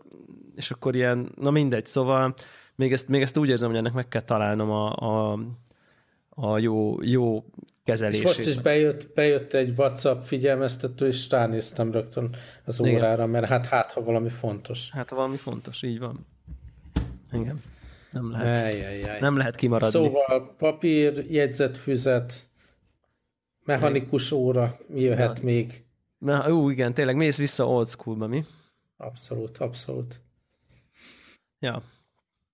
[0.54, 2.34] és akkor ilyen, na mindegy, szóval
[2.74, 5.38] még ezt, még ezt úgy érzem, hogy ennek meg kell találnom a, a,
[6.40, 7.44] a jó, jó
[7.84, 8.22] kezelését.
[8.22, 12.94] És most is bejött, bejött egy WhatsApp figyelmeztető, és ránéztem rögtön az Igen.
[12.94, 14.90] órára, mert hát hát, ha valami fontos.
[14.90, 16.26] Hát, ha valami fontos, így van.
[17.32, 17.62] Igen.
[18.10, 19.20] Nem lehet, Ejjjjjj.
[19.20, 19.90] nem lehet kimaradni.
[19.90, 22.48] Szóval papír, jegyzetfüzet,
[23.64, 25.44] mechanikus óra, mi jöhet ja.
[25.44, 25.84] még?
[26.18, 28.44] Na, ú, igen, tényleg mész vissza old schoolba, mi?
[28.96, 30.20] Abszolút, abszolút.
[31.58, 31.82] Ja.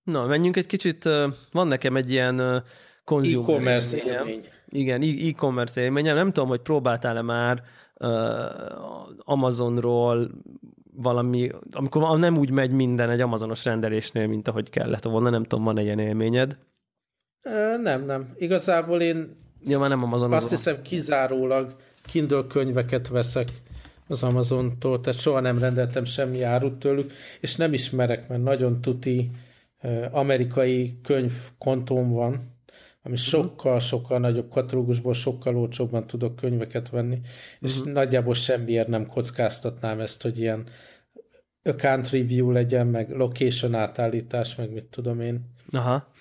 [0.02, 1.08] Na, menjünk egy kicsit,
[1.52, 2.64] van nekem egy ilyen
[3.06, 4.40] consumer e-commerce élmény.
[4.68, 6.16] Igen, e-commerce élményem.
[6.16, 7.62] Nem tudom, hogy próbáltál-e már
[8.00, 8.10] uh,
[9.18, 10.30] Amazonról
[10.96, 15.64] valami, amikor nem úgy megy minden egy Amazonos rendelésnél, mint ahogy kellett volna, nem tudom,
[15.64, 16.58] van-e ilyen élményed?
[17.82, 18.34] Nem, nem.
[18.36, 23.48] Igazából én ja, már nem Amazon azt hiszem kizárólag Kindle könyveket veszek
[24.08, 29.30] az Amazontól, tehát soha nem rendeltem semmi árut tőlük, és nem ismerek, mert nagyon tuti
[30.10, 32.55] amerikai könyvkontóm van,
[33.06, 37.20] ami sokkal-sokkal nagyobb katalógusból, sokkal olcsóbban tudok könyveket venni,
[37.60, 37.92] és uh-huh.
[37.92, 40.68] nagyjából semmiért nem kockáztatnám ezt, hogy ilyen
[41.62, 45.52] account review legyen, meg location átállítás, meg mit tudom én.
[45.70, 46.12] Aha.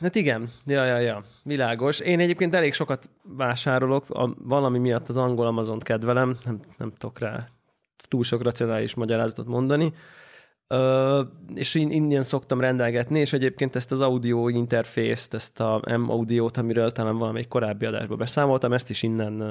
[0.00, 2.00] Hát igen, ja, ja, ja, világos.
[2.00, 7.18] Én egyébként elég sokat vásárolok, a, valami miatt az angol amazon kedvelem, nem, nem tudok
[7.18, 7.46] rá
[8.08, 9.92] túl sok racionális magyarázatot mondani,
[11.54, 16.90] és én innen szoktam rendelgetni, és egyébként ezt az audio interfészt, ezt a M-audiót, amiről
[16.90, 19.42] talán valamelyik korábbi adásban beszámoltam, ezt is innen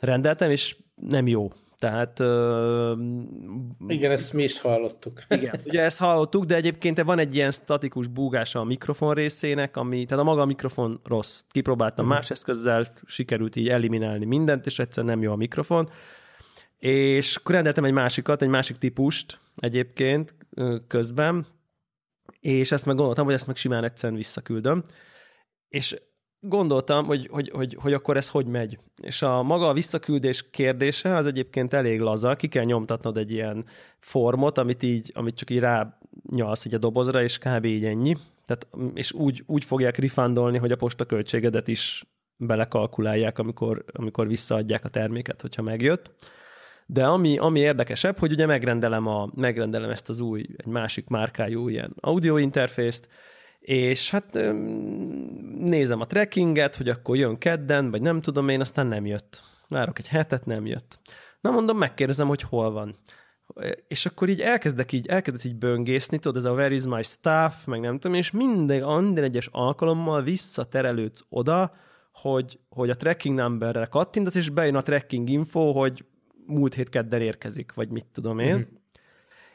[0.00, 1.50] rendeltem, és nem jó.
[1.82, 2.20] Tehát...
[2.20, 2.98] Uh,
[3.86, 5.22] igen, ezt mi is hallottuk.
[5.38, 10.04] Igen, ugye ezt hallottuk, de egyébként van egy ilyen statikus búgása a mikrofon részének, ami,
[10.04, 11.40] tehát a maga a mikrofon rossz.
[11.50, 12.20] Kipróbáltam uh-huh.
[12.20, 15.88] más eszközzel, sikerült így eliminálni mindent, és egyszer nem jó a mikrofon.
[16.82, 20.34] És akkor rendeltem egy másikat, egy másik típust egyébként
[20.86, 21.46] közben,
[22.40, 24.82] és ezt meg gondoltam, hogy ezt meg simán egyszerűen visszaküldöm.
[25.68, 25.96] És
[26.40, 28.78] gondoltam, hogy, hogy, hogy, hogy akkor ez hogy megy.
[29.02, 33.64] És a maga a visszaküldés kérdése az egyébként elég laza, ki kell nyomtatnod egy ilyen
[33.98, 35.98] formot, amit így, amit csak így rá
[36.30, 37.64] nyalsz így a dobozra, és kb.
[37.64, 38.16] így ennyi.
[38.46, 42.04] Tehát, és úgy, úgy fogják rifandolni, hogy a posta költségedet is
[42.36, 46.10] belekalkulálják, amikor, amikor visszaadják a terméket, hogyha megjött.
[46.92, 51.68] De ami, ami érdekesebb, hogy ugye megrendelem, a, megrendelem ezt az új, egy másik márkájú
[51.68, 53.08] ilyen audio interfészt,
[53.60, 54.32] és hát
[55.58, 59.42] nézem a trackinget, hogy akkor jön kedden, vagy nem tudom én, aztán nem jött.
[59.68, 60.98] Várok egy hetet, nem jött.
[61.40, 62.96] Na mondom, megkérdezem, hogy hol van.
[63.88, 67.64] És akkor így elkezdek így, elkezdesz így böngészni, tudod, ez a where is my stuff,
[67.66, 71.74] meg nem tudom, és minden, minden egyes alkalommal visszaterelődsz oda,
[72.12, 76.04] hogy, hogy a tracking numberre kattintasz, és bejön a tracking info, hogy
[76.52, 78.54] múlt hét kedden érkezik, vagy mit tudom én.
[78.54, 78.80] Mm-hmm.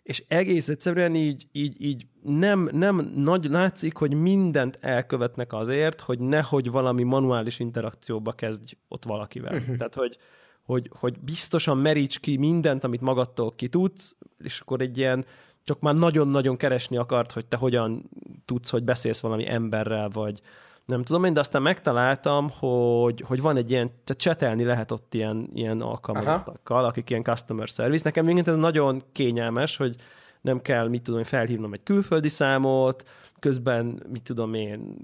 [0.04, 6.20] És egész egyszerűen így, így, így nem, nem nagy látszik, hogy mindent elkövetnek azért, hogy
[6.20, 9.60] nehogy valami manuális interakcióba kezdj ott valakivel.
[9.60, 9.76] Mm-hmm.
[9.76, 10.18] Tehát, hogy,
[10.62, 15.26] hogy, hogy biztosan meríts ki mindent, amit magadtól ki tudsz, és akkor egy ilyen,
[15.64, 18.10] csak már nagyon-nagyon keresni akart, hogy te hogyan
[18.46, 20.42] tudsz, hogy beszélsz valami emberrel, vagy,
[20.88, 25.14] nem tudom én, de aztán megtaláltam, hogy, hogy van egy ilyen, tehát csetelni lehet ott
[25.14, 26.88] ilyen, ilyen alkalmazottakkal, Aha.
[26.88, 28.02] akik ilyen customer service.
[28.04, 29.96] Nekem még ez nagyon kényelmes, hogy
[30.42, 33.04] nem kell, mit tudom én, felhívnom egy külföldi számot,
[33.40, 34.96] közben, mit tudom én,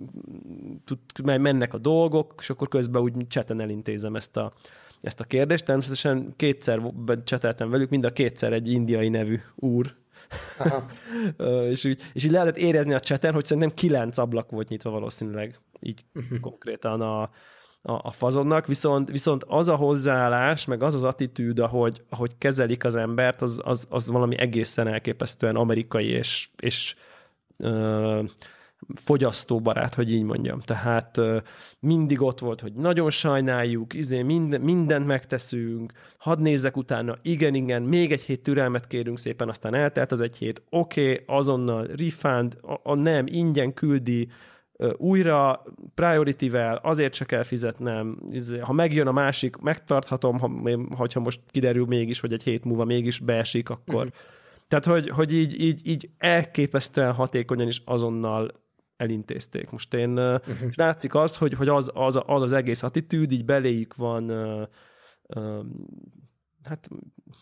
[0.86, 4.54] tud, mennek a dolgok, és akkor közben úgy cseten elintézem ezt a,
[5.02, 5.65] ezt a kérdést.
[5.65, 6.82] Természetesen kétszer
[7.24, 9.96] cseteltem velük, mind a kétszer egy indiai nevű úr
[11.69, 15.60] és, úgy, és így lehetett érezni a cseten, hogy szerintem kilenc ablak volt nyitva valószínűleg,
[15.84, 16.39] így uh-huh.
[16.39, 17.30] konkrétan a, a,
[17.82, 22.96] a fazonnak, viszont, viszont az a hozzáállás, meg az az attitűd, ahogy, ahogy kezelik az
[22.96, 26.96] embert, az, az, az valami egészen elképesztően amerikai, és, és
[27.58, 28.22] ö,
[28.96, 30.60] fogyasztóbarát, hogy így mondjam.
[30.60, 31.22] Tehát
[31.80, 37.82] mindig ott volt, hogy nagyon sajnáljuk, izé minden, mindent megteszünk, hadd nézzek utána, igen, igen,
[37.82, 42.58] még egy hét türelmet kérünk szépen, aztán eltelt az egy hét, oké, okay, azonnal refund,
[42.62, 44.28] a, a nem, ingyen küldi,
[44.98, 48.20] újra priority-vel, azért se kell fizetnem,
[48.62, 53.20] ha megjön a másik, megtarthatom, ha, ha most kiderül mégis, hogy egy hét múlva mégis
[53.20, 54.06] beesik, akkor.
[54.06, 54.12] Uh-huh.
[54.68, 58.52] Tehát, hogy, hogy így, így, így elképesztően hatékonyan is azonnal
[58.98, 59.70] elintézték.
[59.70, 60.72] Most én uh-huh.
[60.76, 64.68] látszik az, hogy, hogy az, az, az az egész attitűd így beléjük van uh,
[65.28, 65.66] uh,
[66.64, 66.90] hát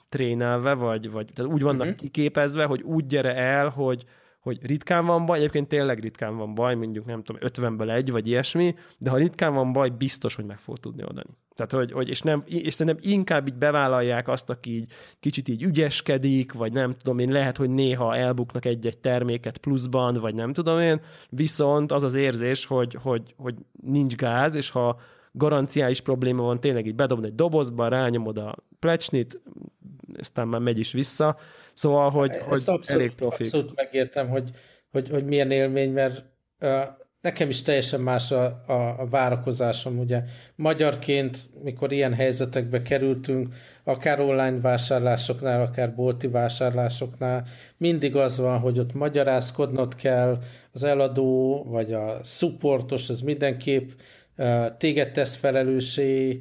[0.09, 1.99] trénelve, vagy, vagy tehát úgy vannak uh-huh.
[1.99, 4.05] kiképezve, hogy úgy gyere el, hogy,
[4.41, 8.27] hogy ritkán van baj, egyébként tényleg ritkán van baj, mondjuk nem tudom, 50-ből egy, vagy
[8.27, 11.29] ilyesmi, de ha ritkán van baj, biztos, hogy meg fog tudni oldani.
[11.55, 15.63] Tehát, hogy, hogy és, nem, és szerintem inkább így bevállalják azt, aki így kicsit így
[15.63, 20.79] ügyeskedik, vagy nem tudom én, lehet, hogy néha elbuknak egy-egy terméket pluszban, vagy nem tudom
[20.79, 24.99] én, viszont az az érzés, hogy, hogy, hogy nincs gáz, és ha
[25.31, 29.41] garanciális probléma van, tényleg így bedobni egy dobozba, rányomod a plecsnit,
[30.19, 31.37] aztán már megy is vissza.
[31.73, 33.43] Szóval, hogy, Ezt hogy abszolút, elég profi.
[33.43, 34.51] Abszolút megértem, hogy,
[34.91, 36.23] hogy, hogy milyen élmény, mert
[36.61, 36.83] uh,
[37.21, 40.23] nekem is teljesen más a, a, a várakozásom, ugye.
[40.55, 43.47] Magyarként, mikor ilyen helyzetekbe kerültünk,
[43.83, 47.47] akár online vásárlásoknál, akár bolti vásárlásoknál,
[47.77, 50.39] mindig az van, hogy ott magyarázkodnod kell,
[50.73, 53.89] az eladó, vagy a supportos, az mindenképp
[54.77, 56.39] téged tesz felelőssé,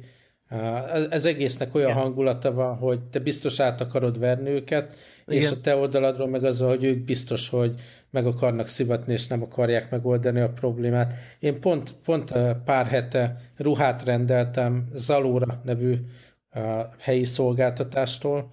[1.09, 2.01] ez egésznek olyan Igen.
[2.01, 4.95] hangulata van, hogy te biztos át akarod verni őket,
[5.27, 5.41] Igen.
[5.41, 7.73] és a te oldaladról meg az, hogy ők biztos, hogy
[8.09, 11.13] meg akarnak szivatni, és nem akarják megoldani a problémát.
[11.39, 12.31] Én pont, pont
[12.65, 15.95] pár hete ruhát rendeltem Zalóra nevű
[16.99, 18.49] helyi szolgáltatástól,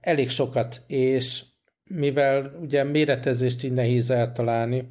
[0.00, 1.42] elég sokat, és
[1.84, 4.88] mivel ugye méretezést így nehéz eltalálni,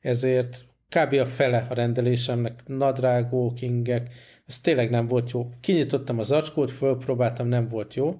[0.00, 1.14] ezért kb.
[1.14, 4.14] a fele a rendelésemnek nadrágók, ingek,
[4.50, 5.50] ez tényleg nem volt jó.
[5.60, 8.18] Kinyitottam az acskót, fölpróbáltam, nem volt jó.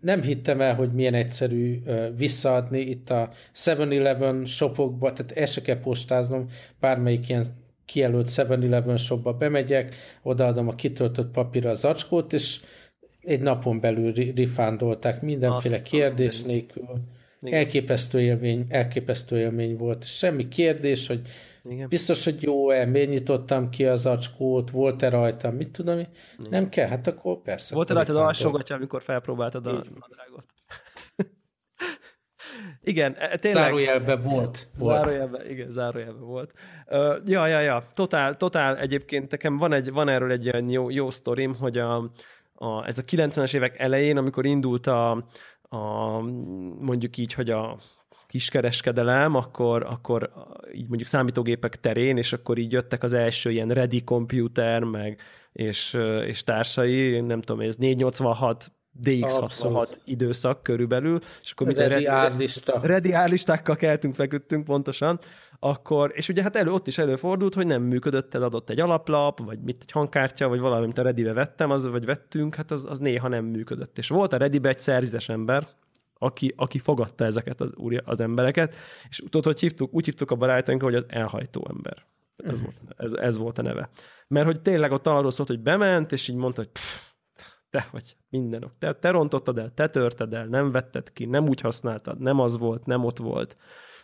[0.00, 1.82] Nem hittem el, hogy milyen egyszerű
[2.16, 6.46] visszaadni itt a 7-Eleven shopokba, tehát el se kell postáznom,
[6.80, 7.44] bármelyik ilyen
[7.84, 12.60] kijelölt 7-Eleven shopba bemegyek, odaadom a kitöltött papírra az acskót, és
[13.20, 16.88] egy napon belül rifándolták mindenféle Azt kérdés nélkül.
[17.42, 20.04] Elképesztő élmény, elképesztő élmény volt.
[20.04, 21.20] Semmi kérdés, hogy
[21.64, 21.88] igen.
[21.88, 26.08] Biztos, hogy jó-e, miért nyitottam ki az acskót, volt-e rajta, mit tudom én.
[26.50, 27.74] Nem kell, hát akkor persze.
[27.74, 30.44] Volt-e rajta a alsógatja, amikor felpróbáltad a nadrágot?
[32.92, 33.62] igen, e, tényleg.
[33.62, 34.68] Zárójelben volt.
[34.78, 34.96] volt.
[34.96, 36.52] Zárójelben, igen, zárójelben volt.
[36.86, 40.90] Uh, ja, ja, ja, totál, totál egyébként nekem van, egy, van erről egy olyan jó,
[40.90, 42.10] jó sztorim, hogy a,
[42.54, 45.10] a, ez a 90-es évek elején, amikor indult a,
[45.62, 46.20] a
[46.80, 47.78] mondjuk így, hogy a
[48.32, 50.32] kiskereskedelem, akkor, akkor
[50.74, 55.20] így mondjuk számítógépek terén, és akkor így jöttek az első ilyen ready computer, meg
[55.52, 58.72] és, és társai, nem tudom, ez 486
[59.04, 60.00] DX66 Abszolút.
[60.04, 62.80] időszak körülbelül, és akkor ready árlista.
[62.82, 65.18] Ready árlistákkal keltünk, feküdtünk pontosan,
[65.58, 69.44] akkor, és ugye hát elő, ott is előfordult, hogy nem működött, el adott egy alaplap,
[69.44, 72.86] vagy mit, egy hangkártya, vagy valami, amit a Ready-be vettem, az, vagy vettünk, hát az,
[72.88, 73.98] az néha nem működött.
[73.98, 75.66] És volt a Ready-be egy szervizes ember,
[76.22, 77.72] aki, aki fogadta ezeket az,
[78.04, 78.74] az embereket,
[79.08, 82.06] és tudod, hogy hívtuk, úgy hívtuk a barátainkat, hogy az elhajtó ember.
[82.36, 83.90] Ez, volt, ez, ez volt a neve.
[84.28, 87.11] Mert hogy tényleg ott arról szólt, hogy bement, és így mondta, hogy pff,
[87.72, 88.72] te vagy minden.
[88.78, 92.58] Te, te rontottad el, te törted el, nem vetted ki, nem úgy használtad, nem az
[92.58, 93.56] volt, nem ott volt.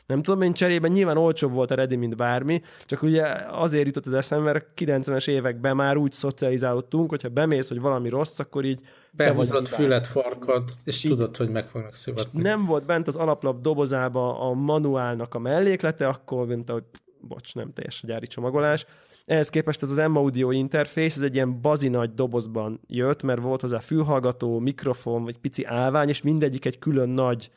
[0.06, 4.06] Nem tudom, én cserében nyilván olcsóbb volt a Ready, mint bármi, csak ugye azért jutott
[4.06, 8.80] az eszembe, mert 90-es években már úgy szocializálódtunk, hogyha bemész, hogy valami rossz, akkor így
[9.10, 12.42] Behúzott fület, farkad, és így, tudod, hogy meg fognak szivatni.
[12.42, 16.84] Nem volt bent az alaplap dobozába a manuálnak a melléklete, akkor mint hogy
[17.20, 18.86] bocs, nem teljes a gyári csomagolás.
[19.28, 23.60] Ehhez képest ez az M-Audio interfész, ez egy ilyen bazi nagy dobozban jött, mert volt
[23.60, 27.50] hozzá fülhallgató, mikrofon, vagy pici állvány, és mindegyik egy külön nagy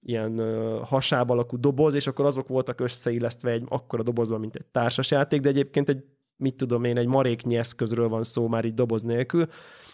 [0.00, 0.40] ilyen
[0.84, 5.48] hasáb alakú doboz, és akkor azok voltak összeillesztve egy akkora dobozban, mint egy társasjáték, de
[5.48, 6.04] egyébként egy,
[6.36, 9.46] mit tudom én, egy maréknyi eszközről van szó már így doboz nélkül,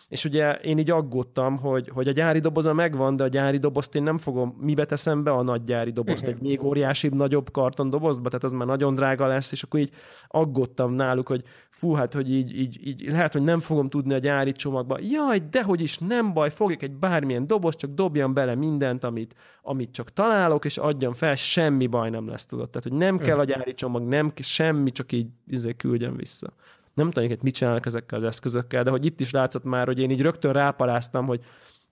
[0.08, 3.94] és ugye én így aggódtam, hogy, hogy a gyári doboza megvan, de a gyári dobozt
[3.94, 7.90] én nem fogom, mibe teszem be a nagy gyári dobozt, egy még óriásibb, nagyobb karton
[7.90, 9.90] dobozba, tehát az már nagyon drága lesz, és akkor így
[10.28, 14.18] aggódtam náluk, hogy fú, hát, hogy így, így, így lehet, hogy nem fogom tudni a
[14.18, 14.98] gyári csomagba.
[15.00, 19.90] Jaj, dehogy is, nem baj, fogjuk egy bármilyen doboz, csak dobjam bele mindent, amit, amit
[19.90, 22.70] csak találok, és adjam fel, semmi baj nem lesz, tudod.
[22.70, 26.52] Tehát, hogy nem kell a gyári csomag, nem semmi, csak így izé, küldjem vissza
[26.98, 29.98] nem tudom, hogy mit csinálnak ezekkel az eszközökkel, de hogy itt is látszott már, hogy
[29.98, 31.40] én így rögtön ráparáztam, hogy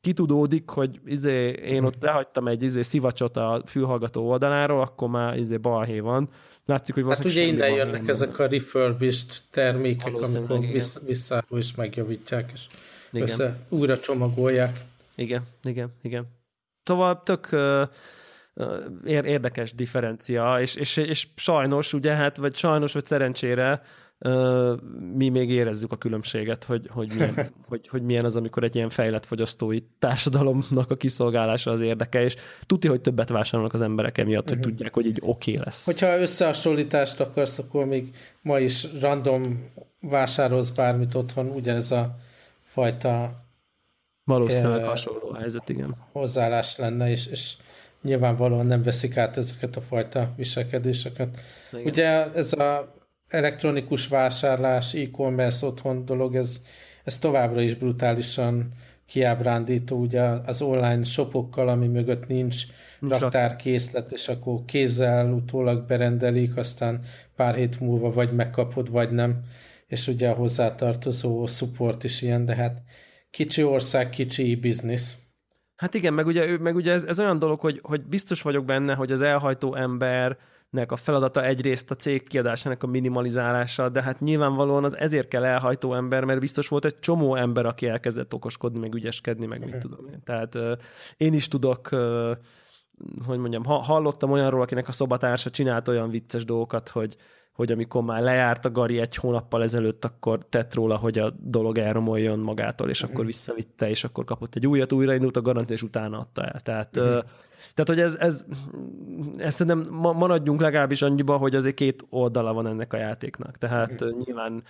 [0.01, 5.57] kitudódik, hogy izé, én ott lehagytam egy izé, szivacsot a fülhallgató oldaláról, akkor már izé
[5.57, 6.29] balhé van.
[6.65, 8.11] Látszik, hogy Hát ugye innen jönnek van.
[8.11, 12.67] ezek a refurbished termékek, amikor vissz, visszáról is megjavítják, és
[13.11, 13.29] igen.
[13.29, 14.81] össze újra csomagolják.
[15.15, 16.27] Igen, igen, igen.
[16.83, 17.89] Tovább tök uh,
[19.07, 23.83] érdekes differencia, és, és, és sajnos, ugye, hát, vagy sajnos, vagy szerencsére
[25.15, 27.35] mi még érezzük a különbséget, hogy, hogy, milyen,
[27.69, 32.37] hogy, hogy milyen az, amikor egy ilyen fejlett fogyasztói társadalomnak a kiszolgálása az érdeke, és
[32.67, 34.73] tudja, hogy többet vásárolnak az emberek emiatt, hogy uh-huh.
[34.73, 35.85] tudják, hogy így oké okay lesz.
[35.85, 42.17] Hogyha összehasonlítást akarsz, akkor még ma is random vásárolsz bármit otthon, ugyanez a
[42.63, 43.45] fajta
[44.25, 45.97] Valószínűleg eh, hasonló helyzet, igen.
[46.13, 47.53] Hozzáállás lenne, és, és
[48.03, 51.39] nyilvánvalóan nem veszik át ezeket a fajta viselkedéseket.
[51.73, 51.85] Igen.
[51.85, 52.95] Ugye ez a
[53.29, 56.63] elektronikus vásárlás, e-commerce otthon dolog, ez,
[57.05, 58.73] ez továbbra is brutálisan
[59.07, 62.63] kiábrándító, ugye az online shopokkal, ami mögött nincs
[63.01, 67.01] raktárkészlet, és akkor kézzel utólag berendelik, aztán
[67.37, 69.41] pár hét múlva vagy megkapod, vagy nem,
[69.87, 72.83] és ugye a hozzátartozó support is ilyen, de hát
[73.31, 75.17] kicsi ország, kicsi biznisz.
[75.77, 78.95] Hát igen, meg ugye, meg ugye ez, ez olyan dolog, hogy, hogy biztos vagyok benne,
[78.95, 80.39] hogy az elhajtó ember
[80.77, 85.45] nek a feladata egyrészt a cég kiadásának a minimalizálása, de hát nyilvánvalóan az ezért kell
[85.45, 89.79] elhajtó ember, mert biztos volt egy csomó ember, aki elkezdett okoskodni, meg ügyeskedni, meg mit
[89.79, 90.23] tudom én.
[90.25, 90.73] Tehát uh,
[91.17, 92.31] én is tudok uh,
[93.27, 97.17] hogy mondjam, ha, hallottam olyanról, akinek a szobatársa csinált olyan vicces dolgokat, hogy,
[97.57, 101.79] hogy amikor már lejárt a Gari egy hónappal ezelőtt, akkor tett róla, hogy a dolog
[101.79, 106.19] elromoljon magától, és akkor visszavitte, és akkor kapott egy újat, újraindult a garancia, és utána
[106.19, 106.61] adta el.
[106.61, 107.23] Tehát uh-huh.
[107.75, 108.45] Tehát, hogy ez, ez,
[109.37, 113.57] ez szerintem maradjunk legalábbis annyiba, hogy azért két oldala van ennek a játéknak.
[113.57, 114.19] Tehát mm.
[114.25, 114.63] nyilván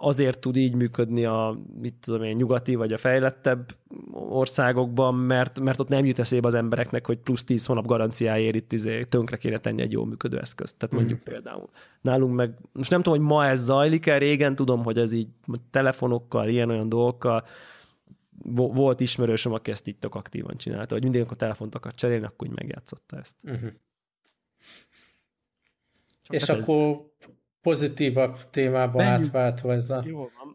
[0.00, 3.76] azért tud így működni a mit tudom én, nyugati vagy a fejlettebb
[4.12, 8.72] országokban, mert, mert ott nem jut eszébe az embereknek, hogy plusz 10 hónap garanciáért itt
[8.72, 10.76] izé, tönkre kéne tenni egy jól működő eszközt.
[10.76, 11.22] Tehát mondjuk mm.
[11.22, 11.68] például
[12.00, 15.28] nálunk meg, most nem tudom, hogy ma ez zajlik-e, régen tudom, hogy ez így
[15.70, 17.44] telefonokkal, ilyen-olyan dolgokkal,
[18.54, 22.48] volt ismerősöm, aki ezt így tök aktívan csinálta, hogy mindig, amikor telefont akar cserélni, akkor
[22.48, 23.36] úgy megjátszotta ezt.
[23.42, 23.70] Uh-huh.
[26.28, 27.28] És hát akkor ez...
[27.62, 29.24] pozitívabb témába Menjünk.
[29.24, 30.04] átváltva ez a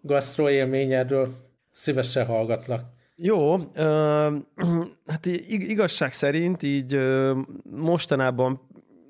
[0.02, 1.34] gasztroélményedről
[1.72, 2.82] szívesen hallgatlak.
[3.16, 3.56] Jó,
[5.12, 7.00] hát igazság szerint így
[7.64, 8.62] mostanában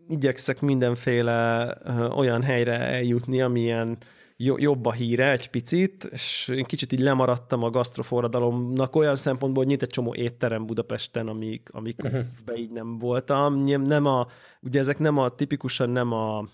[0.08, 1.68] igyekszek mindenféle
[2.16, 3.98] olyan helyre eljutni, amilyen
[4.38, 9.72] jobb a híre egy picit, és én kicsit így lemaradtam a gasztroforradalomnak olyan szempontból, hogy
[9.72, 12.26] nyit egy csomó étterem Budapesten, amik, amik uh-huh.
[12.56, 13.64] így nem voltam.
[13.64, 14.28] Nem a,
[14.62, 16.48] ugye ezek nem a, tipikusan nem a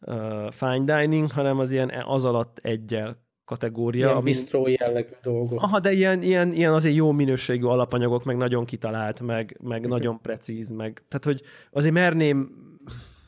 [0.00, 4.04] uh, fine dining, hanem az ilyen az alatt egyel kategória.
[4.04, 4.24] Ilyen ami...
[4.24, 5.62] bistró jellegű dolgok.
[5.62, 9.92] Aha, de ilyen, ilyen, ilyen azért jó minőségű alapanyagok, meg nagyon kitalált, meg, meg uh-huh.
[9.92, 12.50] nagyon precíz, meg tehát, hogy azért merném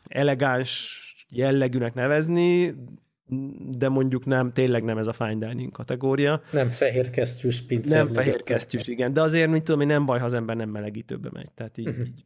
[0.08, 0.98] elegáns
[1.28, 2.74] jellegűnek nevezni,
[3.70, 6.40] de mondjuk nem, tényleg nem ez a fine dining kategória.
[6.52, 7.96] Nem fehér kesztyűs pincér.
[7.96, 10.68] Nem fehér kesztyűs, igen, de azért, mint tudom, hogy nem baj, ha az ember nem
[10.68, 11.50] melegítőbe megy.
[11.54, 12.06] Tehát így, uh-huh.
[12.06, 12.24] így.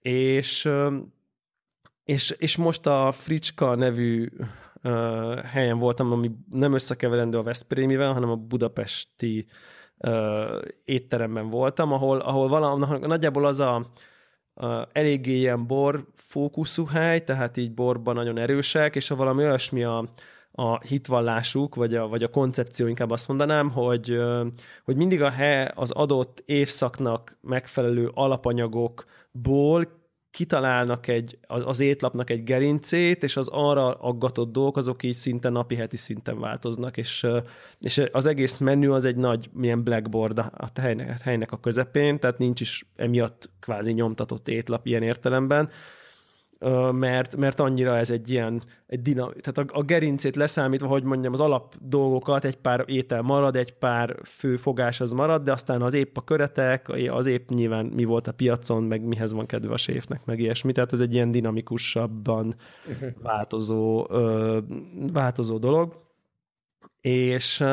[0.00, 0.68] És,
[2.06, 4.28] és, és most a Fricska nevű
[4.82, 9.46] uh, helyen voltam, ami nem összekeverendő a Veszprémivel, hanem a budapesti
[9.98, 13.86] uh, étteremben voltam, ahol, ahol valami, nagyjából az a
[14.92, 20.04] eléggé ilyen bor fókuszú hely, tehát így borban nagyon erősek, és ha valami olyasmi a,
[20.52, 24.18] a hitvallásuk, vagy a, vagy a koncepció, inkább azt mondanám, hogy,
[24.84, 29.84] hogy mindig a hely az adott évszaknak megfelelő alapanyagokból
[30.36, 35.96] kitalálnak egy, az étlapnak egy gerincét, és az arra aggatott dolgok, azok így szinte napi-heti
[35.96, 37.26] szinten változnak, és,
[37.80, 42.38] és az egész menü az egy nagy milyen blackboard a helynek, helynek a közepén, tehát
[42.38, 45.70] nincs is emiatt kvázi nyomtatott étlap ilyen értelemben,
[46.92, 51.32] mert, mert annyira ez egy ilyen, egy dinam, tehát a, a gerincét leszámítva, hogy mondjam,
[51.32, 55.82] az alap dolgokat, egy pár étel marad, egy pár fő fogás az marad, de aztán
[55.82, 59.72] az épp a köretek, az épp nyilván mi volt a piacon, meg mihez van kedve
[59.72, 62.54] a séfnek, meg ilyesmi, tehát ez egy ilyen dinamikusabban
[62.88, 63.08] uh-huh.
[63.22, 64.06] változó,
[65.12, 66.05] változó dolog
[67.06, 67.64] és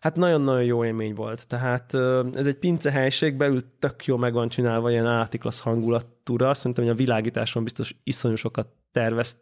[0.00, 1.46] hát nagyon-nagyon jó élmény volt.
[1.46, 1.94] Tehát
[2.34, 6.54] ez egy pince helység, belül tök jó meg van csinálva ilyen átiklasz hangulatúra.
[6.54, 9.38] Szerintem, hogy a világításon biztos iszonyú sokat tervezt,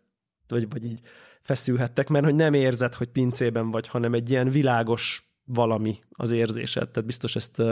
[0.48, 1.00] vagy, vagy így
[1.40, 6.88] feszülhettek, mert hogy nem érzed, hogy pincében vagy, hanem egy ilyen világos valami az érzésed.
[6.88, 7.62] Tehát biztos ezt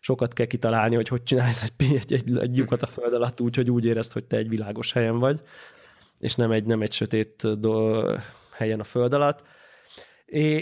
[0.00, 3.56] sokat kell kitalálni, hogy hogy csinálsz egy, egy, egy, egy lyukat a föld alatt úgy,
[3.56, 5.40] hogy úgy érezd, hogy te egy világos helyen vagy,
[6.18, 8.02] és nem egy, nem egy sötét do,
[8.52, 9.42] helyen a föld alatt.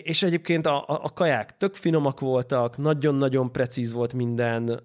[0.03, 4.81] És egyébként a, a kaják tök finomak voltak, nagyon-nagyon precíz volt minden,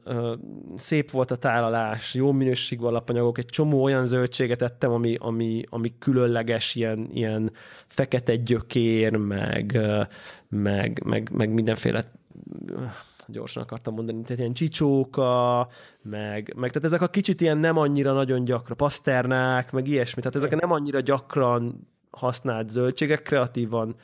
[0.75, 5.93] szép volt a tálalás, jó minőségű alapanyagok, egy csomó olyan zöldséget ettem, ami, ami, ami
[5.99, 7.51] különleges, ilyen, ilyen
[7.87, 9.79] fekete gyökér, meg,
[10.49, 12.03] meg, meg, meg mindenféle
[13.27, 15.67] gyorsan akartam mondani, tehát ilyen csicsóka,
[16.01, 20.37] meg, meg tehát ezek a kicsit ilyen nem annyira nagyon gyakran, paszternák, meg ilyesmi, tehát
[20.37, 23.95] ezek a nem annyira gyakran használt zöldségek kreatívan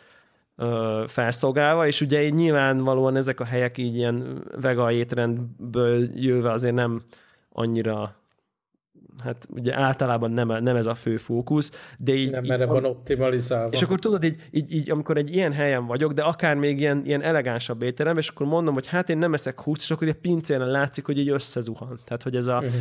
[0.55, 6.75] ö, felszolgálva, és ugye így nyilvánvalóan ezek a helyek így ilyen vega étrendből jöve azért
[6.75, 7.01] nem
[7.49, 8.15] annyira
[9.23, 12.31] hát ugye általában nem, nem ez a fő fókusz, de így...
[12.31, 13.69] Nem, mert van optimalizálva.
[13.71, 17.01] És akkor tudod, így, így, így, amikor egy ilyen helyen vagyok, de akár még ilyen,
[17.05, 20.13] ilyen elegánsabb étterem, és akkor mondom, hogy hát én nem eszek húst, és akkor egy
[20.13, 21.99] pincéren látszik, hogy így összezuhan.
[22.05, 22.73] Tehát, hogy ez a uh-huh.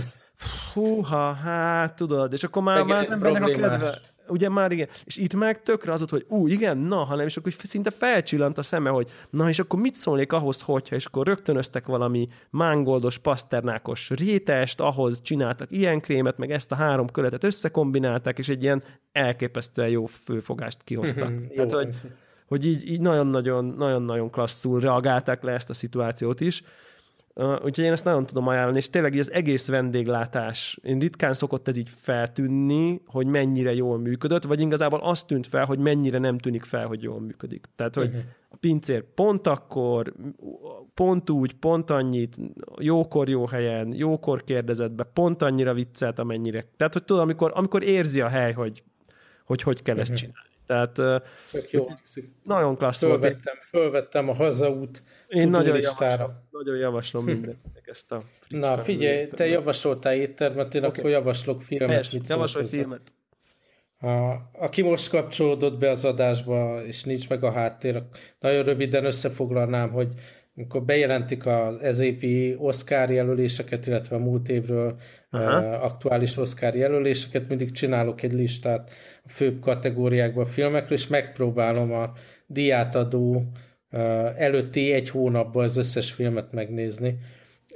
[0.72, 3.94] húha, hát tudod, és akkor már, már az embernek a kedve
[4.28, 7.36] ugye már igen, és itt meg tökre az ott, hogy ú, igen, na, hanem, és
[7.36, 11.26] akkor szinte felcsillant a szeme, hogy na, és akkor mit szólnék ahhoz, hogyha, és akkor
[11.26, 18.38] rögtönöztek valami mángoldos, paszternákos rétest, ahhoz csináltak ilyen krémet, meg ezt a három köletet összekombinálták,
[18.38, 21.32] és egy ilyen elképesztően jó főfogást kihoztak.
[21.54, 21.96] Tehát, hogy,
[22.46, 26.62] hogy így, így nagyon-nagyon, nagyon-nagyon klasszul reagálták le ezt a szituációt is,
[27.36, 31.68] Uh, úgyhogy én ezt nagyon tudom ajánlani, és tényleg az egész vendéglátás, én ritkán szokott
[31.68, 36.38] ez így feltűnni, hogy mennyire jól működött, vagy igazából azt tűnt fel, hogy mennyire nem
[36.38, 37.66] tűnik fel, hogy jól működik.
[37.76, 38.22] Tehát, hogy uh-huh.
[38.48, 40.14] a pincér pont akkor,
[40.94, 42.36] pont úgy, pont annyit,
[42.78, 46.66] jókor jó helyen, jókor kérdezett be, pont annyira viccelt, amennyire.
[46.76, 48.82] Tehát, hogy tudom, amikor, amikor érzi a hely, hogy
[49.44, 50.10] hogy, hogy kell uh-huh.
[50.10, 50.53] ezt csinálni.
[50.66, 50.94] Tehát
[51.50, 51.86] Tök jó
[52.42, 53.66] nagyon klassz fölvettem, volt.
[53.68, 60.14] Fölvettem a hazaút Én nagyon javaslom, nagyon javaslom mindenkinek ezt a Na figyelj, te javasoltál
[60.14, 60.98] éttermet, én okay.
[60.98, 61.88] akkor javaslok filmet.
[61.88, 63.00] Helyes, javasolj filmet.
[64.00, 68.02] A, aki most kapcsolódott be az adásba, és nincs meg a háttér,
[68.40, 70.08] nagyon röviden összefoglalnám, hogy
[70.56, 74.96] amikor bejelentik az évi Oscar jelöléseket, illetve a múlt évről
[75.32, 75.40] uh,
[75.84, 78.90] aktuális Oscar jelöléseket, mindig csinálok egy listát
[79.24, 82.12] a főbb kategóriákban a filmekről, és megpróbálom a
[82.46, 84.00] diátadó uh,
[84.40, 87.18] előtti egy hónapban az összes filmet megnézni.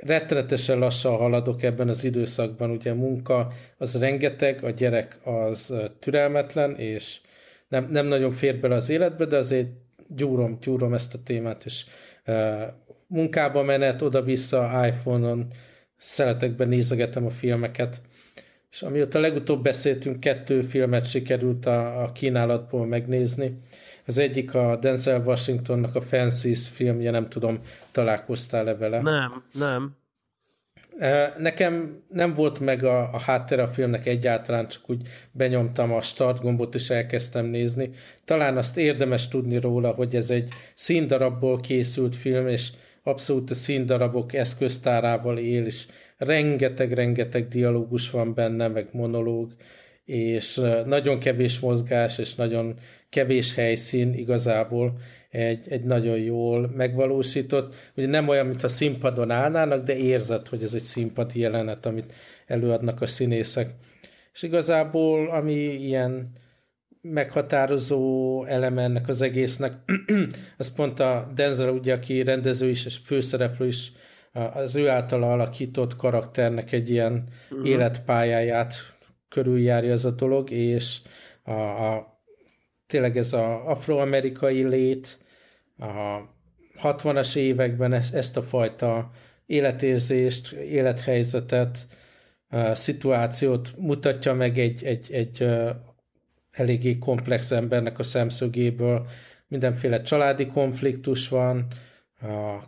[0.01, 7.21] Rettenetesen lassan haladok ebben az időszakban, ugye munka az rengeteg, a gyerek az türelmetlen, és
[7.69, 9.69] nem, nem nagyon fér bele az életbe, de azért
[10.09, 11.85] gyúrom, gyúrom ezt a témát, és
[13.07, 15.47] munkába menet, oda-vissza iPhone-on
[15.97, 18.01] szeletekben nézegetem a filmeket.
[18.71, 23.61] És amióta legutóbb beszéltünk, kettő filmet sikerült a, a kínálatból megnézni.
[24.07, 27.61] Az egyik a Denzel Washingtonnak a Fences filmje, nem tudom,
[27.91, 29.01] találkoztál-e vele?
[29.01, 29.97] Nem, nem.
[31.39, 36.43] Nekem nem volt meg a, a háttere a filmnek egyáltalán, csak úgy benyomtam a start
[36.43, 37.91] gombot és elkezdtem nézni.
[38.25, 42.71] Talán azt érdemes tudni róla, hogy ez egy színdarabból készült film, és
[43.03, 45.87] abszolút a színdarabok eszköztárával él, és
[46.17, 49.55] rengeteg-rengeteg dialógus van benne, meg monológ,
[50.09, 52.75] és nagyon kevés mozgás, és nagyon
[53.09, 54.99] kevés helyszín igazából
[55.31, 57.75] egy, egy nagyon jól megvalósított.
[57.97, 62.13] Ugye nem olyan, mint a színpadon állnának, de érzed, hogy ez egy színpadi jelenet, amit
[62.47, 63.71] előadnak a színészek.
[64.33, 66.33] És igazából, ami ilyen
[67.01, 69.73] meghatározó eleme ennek az egésznek,
[70.59, 73.93] az pont a Denzel, ugye, aki rendező is, és főszereplő is,
[74.33, 77.69] az ő általa alakított karakternek egy ilyen uh-huh.
[77.69, 78.98] életpályáját
[79.29, 81.01] körüljárja ez a dolog, és
[81.43, 82.21] a, a,
[82.87, 85.19] tényleg ez a afroamerikai lét,
[85.79, 86.21] a
[86.83, 89.11] 60-as években ezt, ezt a fajta
[89.47, 91.87] életérzést, élethelyzetet,
[92.49, 95.47] a szituációt mutatja meg egy, egy, egy
[96.51, 99.07] eléggé komplex embernek a szemszögéből.
[99.49, 101.67] Mindenféle családi konfliktus van,
[102.21, 102.63] a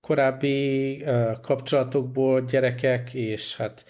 [0.00, 1.04] korábbi
[1.42, 3.84] kapcsolatokból gyerekek, és hát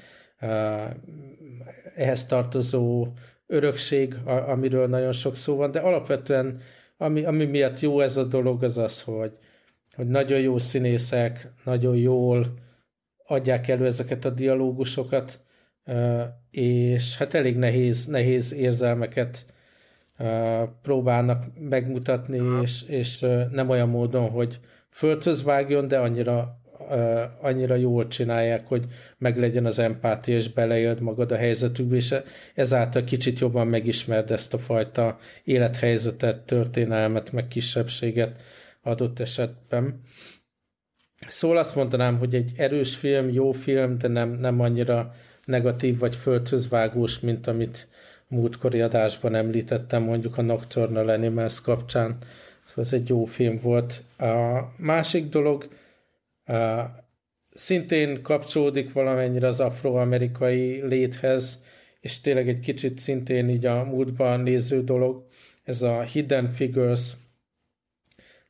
[1.98, 3.06] ehhez tartozó
[3.46, 6.60] örökség, amiről nagyon sok szó van, de alapvetően
[6.96, 9.32] ami, ami miatt jó ez a dolog, az az, hogy,
[9.96, 12.46] hogy nagyon jó színészek, nagyon jól
[13.26, 15.40] adják elő ezeket a dialógusokat,
[16.50, 19.46] és hát elég nehéz, nehéz érzelmeket
[20.82, 26.60] próbálnak megmutatni, és, és nem olyan módon, hogy földhöz vágjon, de annyira,
[27.40, 28.84] annyira jól csinálják, hogy
[29.18, 32.14] meglegyen az empátia, és belejöd magad a helyzetükbe, és
[32.54, 38.40] ezáltal kicsit jobban megismerd ezt a fajta élethelyzetet, történelmet, meg kisebbséget
[38.82, 40.00] adott esetben.
[41.28, 45.14] Szóval azt mondanám, hogy egy erős film, jó film, de nem, nem annyira
[45.44, 47.88] negatív vagy földhöz vágós, mint amit
[48.28, 52.16] múltkori adásban említettem, mondjuk a Nocturnal Animals kapcsán.
[52.64, 54.02] Szóval ez egy jó film volt.
[54.18, 55.68] A másik dolog,
[57.50, 61.64] szintén kapcsolódik valamennyire az afroamerikai léthez,
[62.00, 65.26] és tényleg egy kicsit szintén így a múltban néző dolog,
[65.64, 67.12] ez a Hidden Figures,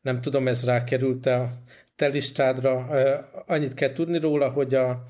[0.03, 1.51] nem tudom, ez rákerült a
[1.96, 2.74] te listádra.
[3.46, 5.05] Annyit kell tudni róla, hogy a,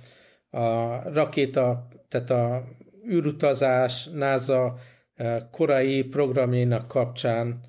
[0.50, 2.64] a rakéta, tehát a
[3.10, 4.78] űrutazás, NASA
[5.50, 7.60] korai programjainak kapcsán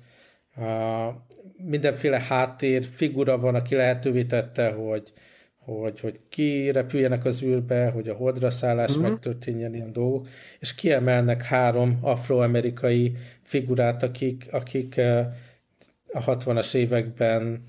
[1.64, 5.12] mindenféle háttér figura van, aki lehetővé tette, hogy,
[5.56, 9.02] hogy, hogy ki repüljenek az űrbe, hogy a holdra szállás mm-hmm.
[9.02, 15.00] megtörténjen ilyen dolgok, és kiemelnek három afroamerikai figurát, akik, akik
[16.12, 17.62] a 60-as években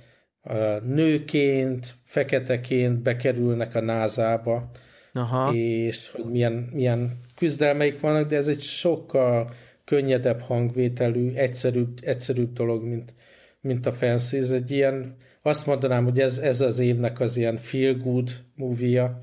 [0.84, 4.72] nőként, feketeként bekerülnek a názába,
[5.14, 5.54] Aha.
[5.54, 9.52] és hogy milyen, milyen küzdelmeik vannak, de ez egy sokkal
[9.84, 13.14] könnyedebb hangvételű, egyszerűbb, egyszerűbb dolog, mint,
[13.62, 14.38] mint a Fancy.
[14.38, 19.20] Ez egy ilyen, azt mondanám, hogy ez, ez az évnek az ilyen feel good movie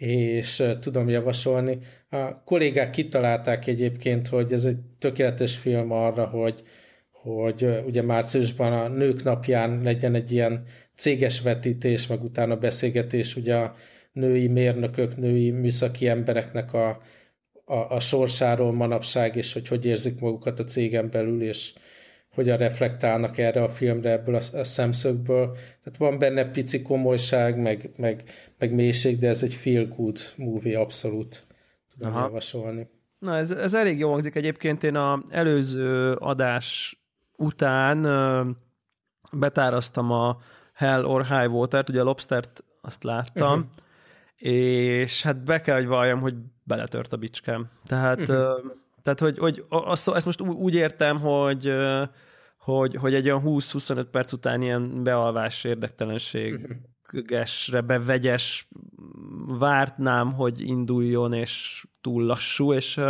[0.00, 1.78] és tudom javasolni.
[2.08, 6.62] A kollégák kitalálták egyébként, hogy ez egy tökéletes film arra, hogy,
[7.10, 10.64] hogy ugye márciusban a nők napján legyen egy ilyen
[10.96, 13.74] céges vetítés, meg utána beszélgetés ugye a
[14.12, 16.88] női mérnökök, női műszaki embereknek a,
[17.64, 21.72] a, a sorsáról manapság, és hogy hogy érzik magukat a cégen belül, és
[22.34, 25.52] hogyan reflektálnak erre a filmre ebből a, a szemszögből.
[25.52, 28.22] Tehát van benne pici komolyság, meg, meg,
[28.58, 31.46] meg mélység, de ez egy feel good movie, abszolút
[31.92, 32.24] tudom Aha.
[32.24, 32.88] javasolni.
[33.18, 34.34] Na, ez, ez elég jó hangzik.
[34.34, 36.98] Egyébként én a előző adás
[37.36, 38.06] után
[39.32, 40.38] betáraztam a
[40.74, 44.52] Hell or High Water-t, ugye a Lobstert azt láttam, uh-huh.
[44.54, 47.70] és hát be kell, hogy valljam, hogy beletört a bicskám.
[47.86, 48.72] Tehát, uh-huh.
[49.02, 51.72] Tehát hogy, hogy azt, ezt most úgy értem, hogy
[52.58, 58.68] hogy, hogy egy olyan 20-25 perc után ilyen bealvás érdektelenségesre bevegyes
[59.46, 63.00] vártnám, hogy induljon, és túl lassú, és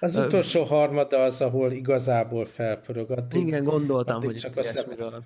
[0.00, 3.10] az utolsó harmada az, ahol igazából felpörög.
[3.10, 5.22] Addig, igen, gondoltam, addig hogy csak ilyesmiről.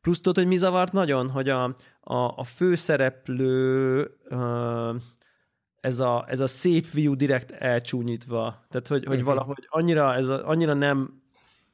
[0.00, 1.64] Plusz tudod, hogy mi zavart nagyon, hogy a,
[2.00, 4.10] a, a főszereplő
[5.82, 8.64] ez a, ez a szép view direkt elcsúnyítva.
[8.70, 9.24] Tehát, hogy, hogy uh-huh.
[9.24, 11.22] valahogy annyira, ez a, annyira nem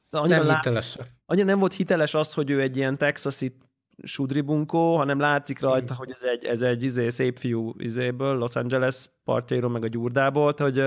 [0.09, 0.55] annyira nem lá...
[0.55, 0.97] hiteles.
[1.25, 3.57] Annyira nem volt hiteles az, hogy ő egy ilyen texasi
[4.03, 5.97] sudribunkó, hanem látszik rajta, hmm.
[5.97, 10.53] hogy ez egy, ez egy izé, szép fiú izéből, Los Angeles partjairól, meg a gyurdából,
[10.57, 10.83] hogy,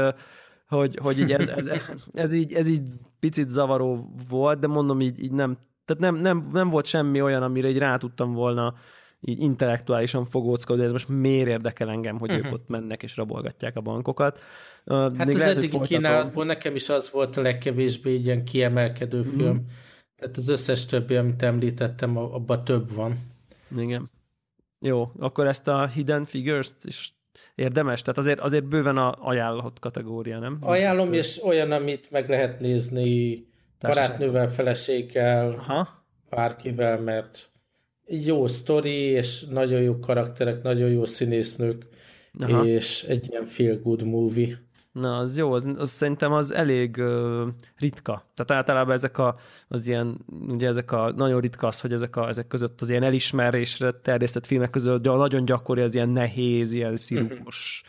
[0.68, 1.66] hogy, hogy így ez, ez,
[2.12, 6.48] ez, így, ez így picit zavaró volt, de mondom így, így nem, tehát nem, nem,
[6.52, 8.74] nem volt semmi olyan, amire így rá tudtam volna
[9.24, 12.46] így intellektuálisan fogóckodni, ez most miért érdekel engem, hogy uh-huh.
[12.46, 14.40] ők ott mennek és rabolgatják a bankokat.
[14.86, 19.34] Hát az lehet, eddigi kínálatból nekem is az volt a legkevésbé egy ilyen kiemelkedő uh-huh.
[19.34, 19.66] film.
[20.16, 23.18] Tehát az összes többi, amit említettem, abban több van.
[23.76, 24.10] Igen.
[24.78, 27.14] Jó, akkor ezt a Hidden Figures-t is
[27.54, 28.02] érdemes?
[28.02, 30.58] Tehát azért, azért bőven a ajánlott kategória, nem?
[30.60, 33.44] Ajánlom, Mint, és olyan, amit meg lehet nézni
[33.80, 36.04] barátnővel, feleséggel, Aha.
[36.30, 37.51] bárkivel, mert
[38.06, 41.86] jó sztori, és nagyon jó karakterek, nagyon jó színésznők,
[42.40, 42.66] Aha.
[42.66, 44.60] és egy ilyen feel good movie.
[44.92, 47.48] Na, az jó, az, az szerintem az elég uh,
[47.78, 48.24] ritka.
[48.34, 49.36] Tehát általában ezek a,
[49.68, 53.02] az ilyen, ugye ezek a, nagyon ritka az, hogy ezek, a, ezek között az ilyen
[53.02, 57.82] elismerésre terjesztett filmek között nagyon gyakori az ilyen nehéz, ilyen szirupos,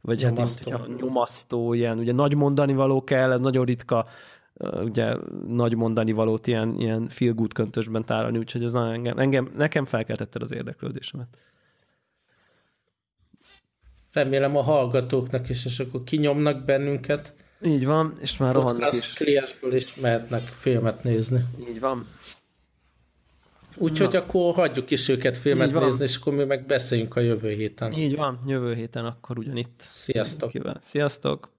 [0.00, 0.70] vagy nyomasztó.
[0.70, 4.06] hát így, nyomasztó, ilyen, ugye nagy mondani való kell, ez nagyon ritka
[4.58, 9.84] ugye nagy mondani valót ilyen, ilyen feel good köntösben tárolni, úgyhogy ez engem, engem, nekem
[9.84, 11.28] felkeltette az érdeklődésemet.
[14.12, 17.34] Remélem a hallgatóknak is, és akkor kinyomnak bennünket.
[17.64, 19.12] Így van, és már rohannak is.
[19.12, 21.44] kliensből is mehetnek filmet nézni.
[21.68, 22.06] Így van.
[23.76, 27.92] Úgyhogy akkor hagyjuk is őket filmet nézni, és akkor mi meg beszéljünk a jövő héten.
[27.92, 29.74] Így van, jövő héten akkor ugyanitt.
[29.78, 30.50] Sziasztok!
[30.80, 31.57] Sziasztok!